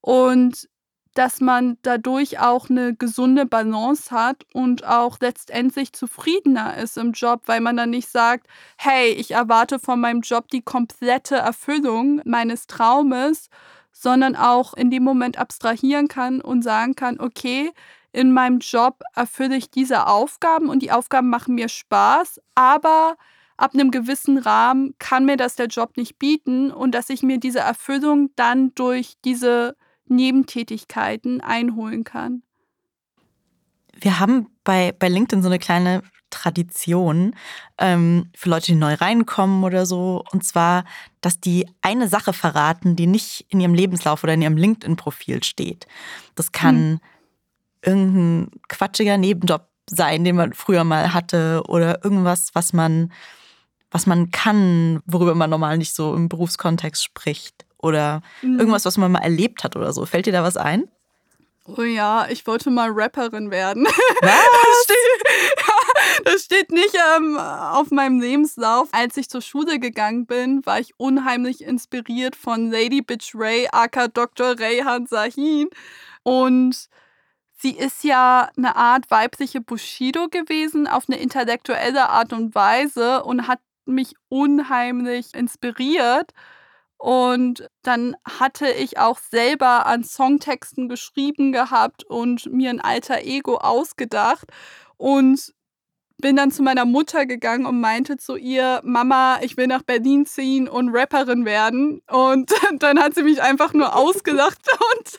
Und 0.00 0.68
dass 1.14 1.40
man 1.40 1.78
dadurch 1.82 2.38
auch 2.38 2.70
eine 2.70 2.94
gesunde 2.94 3.46
Balance 3.46 4.10
hat 4.10 4.46
und 4.54 4.86
auch 4.86 5.18
letztendlich 5.20 5.92
zufriedener 5.92 6.76
ist 6.78 6.96
im 6.96 7.12
Job, 7.12 7.42
weil 7.46 7.60
man 7.60 7.76
dann 7.76 7.90
nicht 7.90 8.08
sagt, 8.08 8.46
hey, 8.78 9.10
ich 9.10 9.32
erwarte 9.32 9.78
von 9.78 10.00
meinem 10.00 10.22
Job 10.22 10.48
die 10.48 10.62
komplette 10.62 11.36
Erfüllung 11.36 12.22
meines 12.24 12.66
Traumes, 12.66 13.50
sondern 13.92 14.36
auch 14.36 14.74
in 14.74 14.90
dem 14.90 15.04
Moment 15.04 15.38
abstrahieren 15.38 16.08
kann 16.08 16.40
und 16.40 16.62
sagen 16.62 16.94
kann, 16.96 17.20
okay, 17.20 17.70
in 18.12 18.32
meinem 18.32 18.58
Job 18.58 19.02
erfülle 19.14 19.56
ich 19.56 19.70
diese 19.70 20.06
Aufgaben 20.06 20.68
und 20.68 20.82
die 20.82 20.92
Aufgaben 20.92 21.30
machen 21.30 21.54
mir 21.54 21.68
Spaß, 21.68 22.40
aber 22.54 23.16
ab 23.56 23.74
einem 23.74 23.90
gewissen 23.90 24.38
Rahmen 24.38 24.94
kann 24.98 25.24
mir 25.24 25.36
das 25.36 25.56
der 25.56 25.66
Job 25.66 25.96
nicht 25.96 26.18
bieten 26.18 26.70
und 26.70 26.94
dass 26.94 27.10
ich 27.10 27.22
mir 27.22 27.38
diese 27.38 27.60
Erfüllung 27.60 28.30
dann 28.36 28.74
durch 28.74 29.14
diese 29.24 29.76
Nebentätigkeiten 30.06 31.40
einholen 31.40 32.04
kann. 32.04 32.42
Wir 34.00 34.18
haben 34.18 34.48
bei, 34.64 34.92
bei 34.98 35.08
LinkedIn 35.08 35.42
so 35.42 35.48
eine 35.48 35.58
kleine 35.58 36.02
Tradition 36.30 37.36
ähm, 37.78 38.30
für 38.34 38.48
Leute, 38.48 38.66
die 38.66 38.74
neu 38.74 38.94
reinkommen 38.94 39.62
oder 39.64 39.86
so. 39.86 40.24
Und 40.32 40.44
zwar, 40.44 40.84
dass 41.20 41.40
die 41.40 41.68
eine 41.82 42.08
Sache 42.08 42.32
verraten, 42.32 42.96
die 42.96 43.06
nicht 43.06 43.46
in 43.48 43.60
ihrem 43.60 43.74
Lebenslauf 43.74 44.24
oder 44.24 44.34
in 44.34 44.42
ihrem 44.42 44.56
LinkedIn-Profil 44.56 45.44
steht. 45.44 45.86
Das 46.34 46.52
kann 46.52 46.76
hm. 46.76 47.00
irgendein 47.84 48.60
quatschiger 48.68 49.18
Nebenjob 49.18 49.68
sein, 49.88 50.24
den 50.24 50.36
man 50.36 50.52
früher 50.52 50.84
mal 50.84 51.12
hatte 51.12 51.62
oder 51.68 52.02
irgendwas, 52.02 52.54
was 52.54 52.72
man, 52.72 53.12
was 53.90 54.06
man 54.06 54.30
kann, 54.30 55.00
worüber 55.04 55.34
man 55.34 55.50
normal 55.50 55.76
nicht 55.76 55.94
so 55.94 56.14
im 56.14 56.28
Berufskontext 56.28 57.04
spricht 57.04 57.66
oder 57.82 58.22
mhm. 58.40 58.58
irgendwas, 58.58 58.84
was 58.84 58.96
man 58.96 59.12
mal 59.12 59.22
erlebt 59.22 59.64
hat 59.64 59.76
oder 59.76 59.92
so. 59.92 60.06
Fällt 60.06 60.26
dir 60.26 60.32
da 60.32 60.42
was 60.42 60.56
ein? 60.56 60.88
Oh 61.64 61.82
ja, 61.82 62.26
ich 62.28 62.46
wollte 62.46 62.70
mal 62.70 62.90
Rapperin 62.90 63.50
werden. 63.50 63.84
Was? 63.84 64.32
Das 64.72 64.84
steht, 64.84 65.06
ja, 65.66 66.22
das 66.24 66.44
steht 66.44 66.70
nicht 66.72 66.96
ähm, 67.16 67.36
auf 67.36 67.90
meinem 67.90 68.20
Lebenslauf. 68.20 68.88
Als 68.92 69.16
ich 69.16 69.28
zur 69.28 69.42
Schule 69.42 69.78
gegangen 69.78 70.26
bin, 70.26 70.64
war 70.66 70.80
ich 70.80 70.92
unheimlich 70.96 71.62
inspiriert 71.62 72.34
von 72.34 72.70
Lady 72.70 73.00
Bitch 73.00 73.32
Ray, 73.34 73.68
aka 73.70 74.08
Dr. 74.08 74.58
Rayhan 74.58 75.06
Sahin. 75.06 75.68
Und 76.24 76.88
sie 77.58 77.76
ist 77.76 78.02
ja 78.02 78.50
eine 78.56 78.74
Art 78.74 79.10
weibliche 79.10 79.60
Bushido 79.60 80.28
gewesen, 80.28 80.88
auf 80.88 81.04
eine 81.08 81.20
intellektuelle 81.20 82.08
Art 82.08 82.32
und 82.32 82.54
Weise 82.54 83.22
und 83.22 83.46
hat 83.46 83.60
mich 83.86 84.14
unheimlich 84.28 85.34
inspiriert. 85.34 86.32
Und 87.02 87.68
dann 87.82 88.14
hatte 88.24 88.70
ich 88.70 88.96
auch 89.00 89.18
selber 89.18 89.86
an 89.86 90.04
Songtexten 90.04 90.88
geschrieben 90.88 91.50
gehabt 91.50 92.04
und 92.04 92.46
mir 92.52 92.70
ein 92.70 92.80
alter 92.80 93.22
Ego 93.24 93.56
ausgedacht. 93.56 94.46
Und 94.98 95.52
bin 96.18 96.36
dann 96.36 96.52
zu 96.52 96.62
meiner 96.62 96.84
Mutter 96.84 97.26
gegangen 97.26 97.66
und 97.66 97.80
meinte 97.80 98.18
zu 98.18 98.36
ihr, 98.36 98.82
Mama, 98.84 99.40
ich 99.42 99.56
will 99.56 99.66
nach 99.66 99.82
Berlin 99.82 100.26
ziehen 100.26 100.68
und 100.68 100.90
Rapperin 100.94 101.44
werden. 101.44 102.02
Und 102.08 102.52
dann 102.78 103.00
hat 103.00 103.16
sie 103.16 103.24
mich 103.24 103.42
einfach 103.42 103.72
nur 103.72 103.96
ausgelacht 103.96 104.60
und 104.94 105.18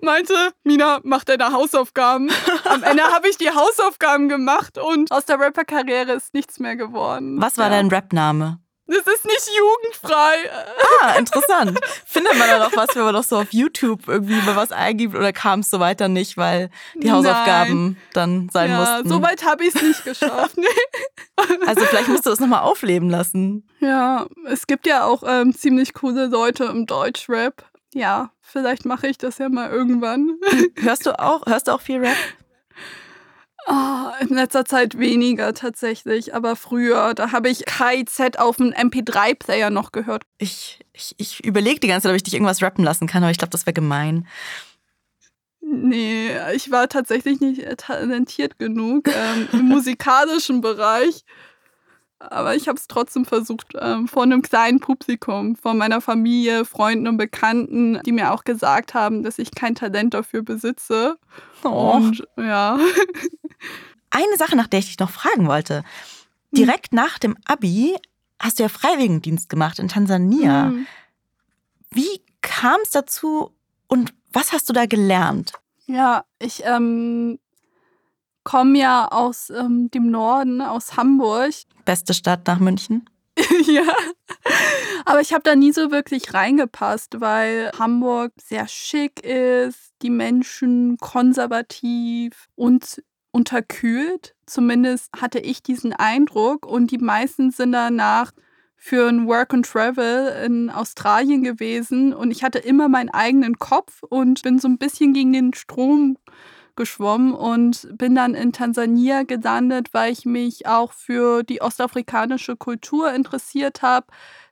meinte, 0.00 0.52
Mina, 0.62 1.00
mach 1.02 1.24
deine 1.24 1.50
Hausaufgaben. 1.50 2.30
Am 2.66 2.84
Ende 2.84 3.02
habe 3.12 3.28
ich 3.28 3.36
die 3.36 3.50
Hausaufgaben 3.50 4.28
gemacht 4.28 4.78
und 4.78 5.10
aus 5.10 5.24
der 5.24 5.40
Rapperkarriere 5.40 6.12
ist 6.12 6.34
nichts 6.34 6.60
mehr 6.60 6.76
geworden. 6.76 7.40
Was 7.40 7.58
war 7.58 7.64
ja. 7.64 7.70
dein 7.70 7.88
Rapname? 7.88 8.60
Das 8.86 8.98
ist 8.98 9.24
nicht 9.24 9.48
jugendfrei. 9.56 10.50
Ah, 11.00 11.14
interessant. 11.18 11.78
Findet 12.04 12.36
man 12.38 12.48
da 12.48 12.58
noch 12.58 12.76
was, 12.76 12.94
wenn 12.94 13.04
man 13.04 13.14
doch 13.14 13.24
so 13.24 13.38
auf 13.38 13.52
YouTube 13.52 14.08
irgendwie 14.08 14.34
mal 14.42 14.56
was 14.56 14.72
eingibt 14.72 15.14
oder 15.14 15.32
kam 15.32 15.60
es 15.60 15.70
so 15.70 15.80
weiter 15.80 16.08
nicht, 16.08 16.36
weil 16.36 16.70
die 16.94 17.10
Hausaufgaben 17.10 17.84
Nein. 17.84 17.96
dann 18.12 18.48
sein 18.52 18.70
ja, 18.70 18.80
mussten? 18.80 19.08
So 19.08 19.22
weit 19.22 19.44
habe 19.44 19.64
ich 19.64 19.74
es 19.74 19.82
nicht 19.82 20.04
geschafft. 20.04 20.56
Also 21.66 21.84
vielleicht 21.84 22.08
musst 22.08 22.26
du 22.26 22.30
das 22.30 22.38
nochmal 22.38 22.62
aufleben 22.62 23.10
lassen. 23.10 23.66
Ja, 23.80 24.26
es 24.46 24.66
gibt 24.68 24.86
ja 24.86 25.04
auch 25.04 25.24
ähm, 25.26 25.52
ziemlich 25.52 25.92
coole 25.92 26.26
Leute 26.26 26.64
im 26.64 26.86
Deutschrap. 26.86 27.64
Ja, 27.92 28.30
vielleicht 28.40 28.84
mache 28.84 29.08
ich 29.08 29.18
das 29.18 29.38
ja 29.38 29.48
mal 29.48 29.70
irgendwann. 29.70 30.38
Hörst 30.76 31.06
du 31.06 31.18
auch, 31.18 31.44
hörst 31.46 31.66
du 31.66 31.72
auch 31.72 31.80
viel 31.80 31.98
Rap? 31.98 32.16
Oh, 33.66 34.10
in 34.20 34.28
letzter 34.28 34.64
Zeit 34.64 34.98
weniger 34.98 35.54
tatsächlich, 35.54 36.34
aber 36.34 36.54
früher, 36.54 37.14
da 37.14 37.32
habe 37.32 37.48
ich 37.48 37.64
KIZ 37.64 38.36
auf 38.38 38.56
dem 38.56 38.72
MP3-Player 38.72 39.70
noch 39.70 39.90
gehört. 39.90 40.24
Ich, 40.38 40.80
ich, 40.92 41.14
ich 41.16 41.44
überlege 41.44 41.80
die 41.80 41.88
ganze 41.88 42.04
Zeit, 42.04 42.10
ob 42.10 42.16
ich 42.16 42.22
dich 42.22 42.34
irgendwas 42.34 42.62
rappen 42.62 42.84
lassen 42.84 43.06
kann, 43.06 43.22
aber 43.22 43.30
ich 43.30 43.38
glaube, 43.38 43.52
das 43.52 43.64
wäre 43.64 43.72
gemein. 43.72 44.26
Nee, 45.60 46.30
ich 46.54 46.70
war 46.70 46.88
tatsächlich 46.88 47.40
nicht 47.40 47.64
talentiert 47.78 48.58
genug 48.58 49.08
ähm, 49.08 49.48
im 49.52 49.68
musikalischen 49.68 50.60
Bereich. 50.60 51.24
Aber 52.30 52.54
ich 52.54 52.68
habe 52.68 52.78
es 52.78 52.86
trotzdem 52.86 53.24
versucht, 53.24 53.72
ähm, 53.80 54.08
vor 54.08 54.22
einem 54.22 54.42
kleinen 54.42 54.80
Publikum, 54.80 55.56
vor 55.56 55.74
meiner 55.74 56.00
Familie, 56.00 56.64
Freunden 56.64 57.08
und 57.08 57.16
Bekannten, 57.16 58.00
die 58.04 58.12
mir 58.12 58.32
auch 58.32 58.44
gesagt 58.44 58.94
haben, 58.94 59.22
dass 59.22 59.38
ich 59.38 59.50
kein 59.52 59.74
Talent 59.74 60.14
dafür 60.14 60.42
besitze. 60.42 61.16
Oh. 61.62 61.92
Und 61.96 62.26
ja. 62.36 62.78
Eine 64.10 64.36
Sache, 64.36 64.56
nach 64.56 64.68
der 64.68 64.78
ich 64.78 64.86
dich 64.86 64.98
noch 64.98 65.10
fragen 65.10 65.48
wollte. 65.48 65.82
Direkt 66.52 66.92
hm. 66.92 66.96
nach 66.96 67.18
dem 67.18 67.36
Abi 67.46 67.96
hast 68.38 68.58
du 68.58 68.62
ja 68.62 68.68
Freiwilligendienst 68.68 69.48
gemacht 69.48 69.78
in 69.78 69.88
Tansania. 69.88 70.66
Hm. 70.66 70.86
Wie 71.90 72.22
kam 72.40 72.78
es 72.82 72.90
dazu 72.90 73.52
und 73.88 74.14
was 74.32 74.52
hast 74.52 74.68
du 74.68 74.72
da 74.72 74.86
gelernt? 74.86 75.52
Ja, 75.86 76.24
ich 76.38 76.62
ähm, 76.64 77.38
komme 78.44 78.78
ja 78.78 79.08
aus 79.10 79.50
ähm, 79.50 79.90
dem 79.90 80.10
Norden, 80.10 80.60
aus 80.60 80.96
Hamburg. 80.96 81.52
Beste 81.84 82.14
Stadt 82.14 82.46
nach 82.46 82.60
München? 82.60 83.08
ja. 83.66 83.82
Aber 85.04 85.20
ich 85.20 85.32
habe 85.32 85.42
da 85.42 85.56
nie 85.56 85.72
so 85.72 85.90
wirklich 85.90 86.32
reingepasst, 86.32 87.20
weil 87.20 87.70
Hamburg 87.78 88.32
sehr 88.40 88.68
schick 88.68 89.24
ist, 89.24 89.92
die 90.02 90.10
Menschen 90.10 90.96
konservativ 90.98 92.48
und 92.54 93.02
unterkühlt. 93.32 94.34
Zumindest 94.46 95.10
hatte 95.20 95.40
ich 95.40 95.62
diesen 95.62 95.92
Eindruck. 95.92 96.66
Und 96.66 96.90
die 96.90 96.98
meisten 96.98 97.50
sind 97.50 97.72
danach 97.72 98.32
für 98.76 99.08
ein 99.08 99.26
Work 99.26 99.54
and 99.54 99.66
Travel 99.66 100.44
in 100.44 100.70
Australien 100.70 101.42
gewesen. 101.42 102.12
Und 102.14 102.30
ich 102.30 102.44
hatte 102.44 102.58
immer 102.58 102.88
meinen 102.88 103.08
eigenen 103.08 103.58
Kopf 103.58 104.02
und 104.02 104.42
bin 104.42 104.58
so 104.58 104.68
ein 104.68 104.78
bisschen 104.78 105.14
gegen 105.14 105.32
den 105.32 105.54
Strom 105.54 106.16
geschwommen 106.76 107.34
und 107.34 107.88
bin 107.96 108.14
dann 108.14 108.34
in 108.34 108.52
Tansania 108.52 109.22
gelandet, 109.22 109.88
weil 109.92 110.12
ich 110.12 110.24
mich 110.24 110.66
auch 110.66 110.92
für 110.92 111.42
die 111.42 111.60
ostafrikanische 111.60 112.56
Kultur 112.56 113.12
interessiert 113.12 113.82
habe, 113.82 114.06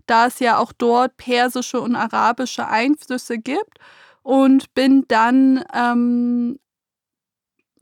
da 0.07 0.27
es 0.27 0.39
ja 0.39 0.59
auch 0.59 0.73
dort 0.73 1.17
persische 1.17 1.81
und 1.81 1.97
arabische 1.97 2.69
Einflüsse 2.69 3.39
gibt. 3.39 3.79
Und 4.23 4.73
bin 4.75 5.05
dann 5.09 5.65
ähm, 5.75 6.61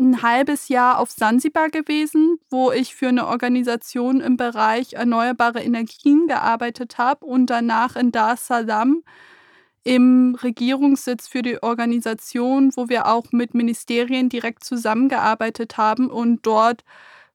ein 0.01 0.23
halbes 0.23 0.69
Jahr 0.69 0.99
auf 0.99 1.11
Sansibar 1.11 1.69
gewesen, 1.69 2.39
wo 2.49 2.73
ich 2.73 2.95
für 2.95 3.09
eine 3.09 3.27
Organisation 3.27 4.21
im 4.21 4.37
Bereich 4.37 4.95
erneuerbare 4.95 5.61
Energien 5.63 6.27
gearbeitet 6.27 6.99
habe 6.99 7.27
und 7.27 7.47
danach 7.47 7.97
in 7.97 8.11
Dar 8.11 8.35
es 8.35 8.47
Salaam 8.47 9.03
im 9.83 10.37
Regierungssitz 10.43 11.29
für 11.29 11.43
die 11.43 11.63
Organisation, 11.63 12.71
wo 12.77 12.89
wir 12.89 13.07
auch 13.07 13.33
mit 13.33 13.55
Ministerien 13.55 14.29
direkt 14.29 14.65
zusammengearbeitet 14.65 15.77
haben. 15.79 16.11
Und 16.11 16.45
dort 16.47 16.85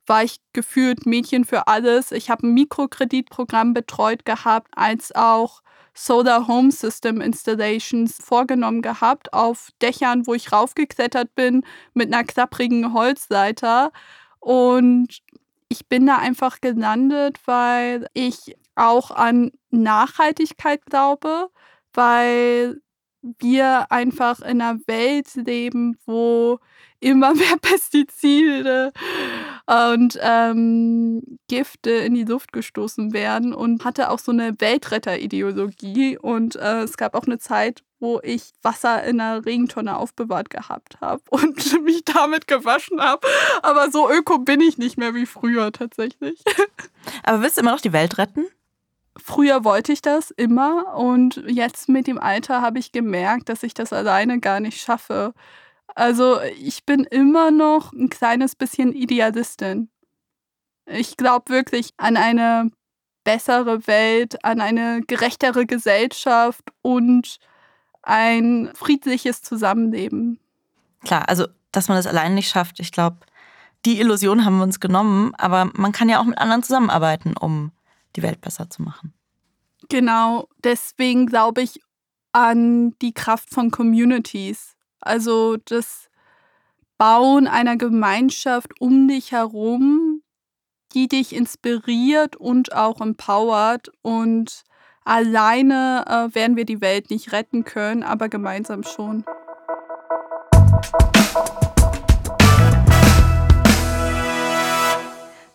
war 0.06 0.24
ich 0.24 0.38
gefühlt 0.54 1.06
Mädchen 1.06 1.46
für 1.46 1.68
alles. 1.68 2.12
Ich 2.12 2.30
habe 2.30 2.48
ein 2.48 2.54
Mikrokreditprogramm 2.54 3.74
betreut 3.74 4.26
gehabt, 4.26 4.72
als 4.76 5.14
auch 5.16 5.62
Solar 5.96 6.48
Home 6.48 6.72
System 6.72 7.22
Installations 7.22 8.18
vorgenommen 8.22 8.82
gehabt 8.82 9.34
auf 9.34 9.70
Dächern, 9.82 10.28
wo 10.28 10.34
ich 10.34 10.52
raufgeklettert 10.52 11.34
bin 11.36 11.64
mit 11.94 12.14
einer 12.14 12.26
klapprigen 12.26 12.94
Holzleiter. 12.94 13.92
Und 14.40 15.22
ich 15.70 15.88
bin 15.88 16.06
da 16.06 16.18
einfach 16.18 16.62
gelandet, 16.62 17.40
weil 17.46 18.08
ich 18.14 18.56
auch 18.76 19.10
an 19.12 19.52
Nachhaltigkeit 19.72 20.86
glaube, 20.86 21.50
weil 21.96 22.80
wir 23.40 23.92
einfach 23.92 24.40
in 24.42 24.62
einer 24.62 24.80
Welt 24.88 25.34
leben, 25.34 25.98
wo 26.06 26.60
immer 27.00 27.34
mehr 27.36 27.58
Pestizide 27.62 28.92
und 29.66 30.18
ähm, 30.22 31.40
Gifte 31.48 31.92
in 31.92 32.14
die 32.14 32.24
Luft 32.24 32.54
gestoßen 32.54 33.14
werden 33.14 33.54
und 33.54 33.84
hatte 33.84 34.10
auch 34.10 34.20
so 34.20 34.32
eine 34.32 34.60
Weltretter-Ideologie. 34.60 36.18
Und 36.18 36.56
äh, 36.56 36.82
es 36.82 36.98
gab 36.98 37.16
auch 37.16 37.26
eine 37.26 37.40
Zeit, 37.40 37.84
wo 38.00 38.20
ich 38.24 38.52
Wasser 38.62 39.04
in 39.04 39.20
einer 39.20 39.46
Regentonne 39.46 39.98
aufbewahrt 39.98 40.50
gehabt 40.50 41.02
habe 41.02 41.22
und 41.30 41.84
mich 41.84 42.06
damit 42.06 42.48
gewaschen 42.48 43.02
habe. 43.02 43.26
Aber 43.62 43.92
so 43.92 44.10
öko 44.10 44.40
bin 44.40 44.62
ich 44.62 44.78
nicht 44.78 44.98
mehr 44.98 45.16
wie 45.16 45.26
früher 45.26 45.72
tatsächlich. 45.72 46.44
Aber 47.24 47.42
willst 47.42 47.58
du 47.58 47.62
immer 47.62 47.72
noch 47.72 47.82
die 47.82 47.94
Welt 47.94 48.18
retten? 48.18 48.46
Früher 49.18 49.64
wollte 49.64 49.94
ich 49.94 50.02
das 50.02 50.32
immer 50.32 50.96
und 50.96 51.42
jetzt 51.48 51.88
mit 51.88 52.08
dem 52.08 52.20
Alter 52.20 52.62
habe 52.62 52.80
ich 52.80 52.92
gemerkt, 52.92 53.50
dass 53.50 53.64
ich 53.64 53.74
das 53.74 53.94
alleine 53.94 54.40
gar 54.40 54.60
nicht 54.60 54.82
schaffe. 54.82 55.34
Also 55.96 56.42
ich 56.60 56.86
bin 56.86 57.06
immer 57.06 57.52
noch 57.52 57.94
ein 57.94 58.10
kleines 58.10 58.56
bisschen 58.56 58.92
Idealistin. 58.92 59.90
Ich 60.86 61.16
glaube 61.16 61.52
wirklich 61.52 61.92
an 61.98 62.18
eine 62.18 62.72
bessere 63.24 63.88
Welt, 63.88 64.44
an 64.44 64.60
eine 64.60 65.02
gerechtere 65.08 65.66
Gesellschaft 65.66 66.64
und 66.82 67.38
ein 68.04 68.72
friedliches 68.76 69.42
Zusammenleben. 69.42 70.40
Klar, 71.04 71.28
also 71.28 71.48
dass 71.72 71.88
man 71.88 71.98
das 71.98 72.08
allein 72.08 72.36
nicht 72.36 72.50
schafft, 72.50 72.80
ich 72.80 72.92
glaube, 72.92 73.18
die 73.86 74.00
Illusion 74.00 74.46
haben 74.46 74.58
wir 74.58 74.64
uns 74.64 74.80
genommen, 74.80 75.34
aber 75.36 75.70
man 75.74 75.92
kann 75.92 76.10
ja 76.10 76.20
auch 76.20 76.26
mit 76.26 76.38
anderen 76.38 76.64
zusammenarbeiten, 76.64 77.36
um 77.38 77.72
die 78.16 78.24
Welt 78.24 78.42
besser 78.42 78.70
zu 78.70 78.82
machen. 78.82 79.14
Genau, 79.90 80.48
deswegen 80.64 81.28
glaube 81.28 81.62
ich 81.62 81.80
an 82.32 82.98
die 83.02 83.14
Kraft 83.14 83.50
von 83.50 83.72
Communities. 83.72 84.76
Also 85.00 85.58
das 85.58 86.10
Bauen 86.98 87.48
einer 87.48 87.78
Gemeinschaft 87.78 88.80
um 88.80 89.08
dich 89.08 89.32
herum, 89.32 90.22
die 90.94 91.08
dich 91.08 91.36
inspiriert 91.36 92.36
und 92.36 92.74
auch 92.74 93.02
empowert. 93.02 93.92
Und 94.02 94.64
alleine 95.04 96.06
äh, 96.08 96.36
werden 96.36 96.56
wir 96.56 96.66
die 96.66 96.82
Welt 96.82 97.10
nicht 97.10 97.32
retten 97.32 97.64
können, 97.64 98.04
aber 98.04 98.30
gemeinsam 98.30 98.84
schon. 98.84 99.24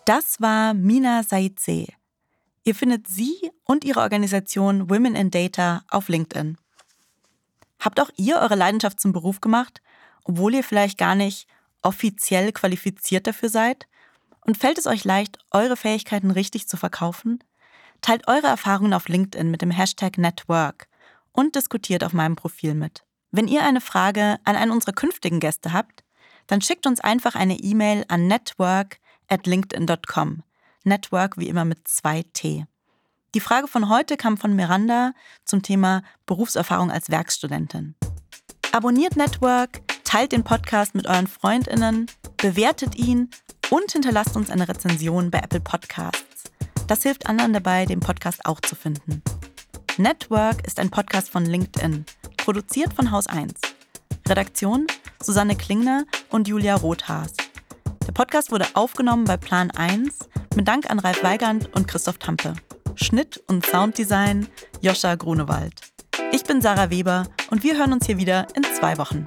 Das 0.05 0.41
war 0.41 0.75
Mina 0.75 1.23
Saidze. 1.23 1.87
Ihr 2.65 2.75
findet 2.75 3.09
sie 3.09 3.51
und 3.65 3.85
ihre 3.85 4.01
Organisation 4.01 4.91
Women 4.91 5.15
in 5.15 5.31
Data 5.31 5.83
auf 5.89 6.09
LinkedIn. 6.09 6.59
Habt 7.79 8.01
auch 8.01 8.11
ihr 8.17 8.37
eure 8.37 8.55
Leidenschaft 8.55 9.01
zum 9.01 9.13
Beruf 9.13 9.41
gemacht, 9.41 9.81
obwohl 10.25 10.55
ihr 10.55 10.65
vielleicht 10.65 10.99
gar 10.99 11.15
nicht 11.15 11.49
offiziell 11.83 12.53
qualifiziert 12.53 13.27
dafür 13.27 13.49
seid? 13.49 13.87
Und 14.47 14.59
fällt 14.59 14.79
es 14.79 14.87
euch 14.87 15.05
leicht, 15.05 15.39
eure 15.51 15.77
Fähigkeiten 15.77 16.31
richtig 16.31 16.69
zu 16.69 16.77
verkaufen? 16.77 17.43
Teilt 18.03 18.29
eure 18.29 18.47
Erfahrungen 18.47 18.95
auf 18.95 19.09
LinkedIn 19.09 19.51
mit 19.51 19.63
dem 19.63 19.71
Hashtag 19.71 20.19
Network 20.19 20.89
und 21.33 21.57
diskutiert 21.57 22.05
auf 22.05 22.13
meinem 22.13 22.37
Profil 22.37 22.75
mit. 22.75 23.05
Wenn 23.31 23.49
ihr 23.49 23.63
eine 23.63 23.81
Frage 23.81 24.39
an 24.45 24.57
einen 24.57 24.73
unserer 24.73 24.93
künftigen 24.93 25.41
Gäste 25.41 25.73
habt, 25.73 26.05
dann 26.47 26.61
schickt 26.61 26.87
uns 26.87 27.01
einfach 27.01 27.35
eine 27.35 27.59
E-Mail 27.59 28.05
an 28.09 28.27
network 28.27 28.99
at 29.29 29.47
linkedin.com. 29.47 30.43
Network 30.85 31.37
wie 31.37 31.49
immer 31.49 31.64
mit 31.64 31.87
zwei 31.87 32.24
T. 32.33 32.66
Die 33.35 33.41
Frage 33.41 33.68
von 33.68 33.89
heute 33.89 34.16
kam 34.16 34.37
von 34.37 34.55
Miranda 34.55 35.12
zum 35.45 35.62
Thema 35.62 36.03
Berufserfahrung 36.26 36.91
als 36.91 37.11
Werkstudentin. 37.11 37.95
Abonniert 38.72 39.16
Network, 39.16 39.81
teilt 40.05 40.33
den 40.33 40.45
Podcast 40.45 40.95
mit 40.95 41.07
euren 41.07 41.26
Freundinnen, 41.26 42.07
bewertet 42.37 42.97
ihn 42.97 43.31
und 43.70 43.93
hinterlasst 43.93 44.37
uns 44.37 44.51
eine 44.51 44.68
Rezension 44.68 45.31
bei 45.31 45.39
Apple 45.39 45.61
Podcasts. 45.61 46.51
Das 46.87 47.03
hilft 47.03 47.26
anderen 47.26 47.53
dabei, 47.53 47.87
den 47.87 48.01
Podcast 48.01 48.45
auch 48.45 48.61
zu 48.61 48.74
finden. 48.74 49.22
Network 49.97 50.66
ist 50.66 50.81
ein 50.81 50.91
Podcast 50.91 51.31
von 51.31 51.45
LinkedIn, 51.45 52.05
produziert 52.37 52.93
von 52.93 53.11
Haus 53.11 53.26
1. 53.26 53.55
Redaktion 54.28 54.87
Susanne 55.22 55.57
Klingner 55.57 56.05
und 56.31 56.49
Julia 56.49 56.74
Rothaas. 56.76 57.33
Der 58.07 58.13
Podcast 58.13 58.51
wurde 58.51 58.67
aufgenommen 58.75 59.25
bei 59.25 59.37
Plan 59.37 59.71
1 59.71 60.19
mit 60.57 60.67
Dank 60.67 60.91
an 60.91 60.99
Ralf 60.99 61.23
Weigand 61.23 61.75
und 61.77 61.87
Christoph 61.87 62.19
Tampe. 62.19 62.55
Schnitt 62.95 63.43
und 63.47 63.65
Sounddesign 63.65 64.49
Joscha 64.81 65.15
Grunewald. 65.15 65.81
Ich 66.33 66.45
bin 66.45 66.61
Sarah 66.61 66.91
Weber 66.91 67.25
und 67.51 67.63
wir 67.63 67.79
hören 67.79 67.93
uns 67.93 68.07
hier 68.07 68.19
wieder 68.19 68.47
in 68.55 68.65
zwei 68.65 68.99
Wochen. 68.99 69.25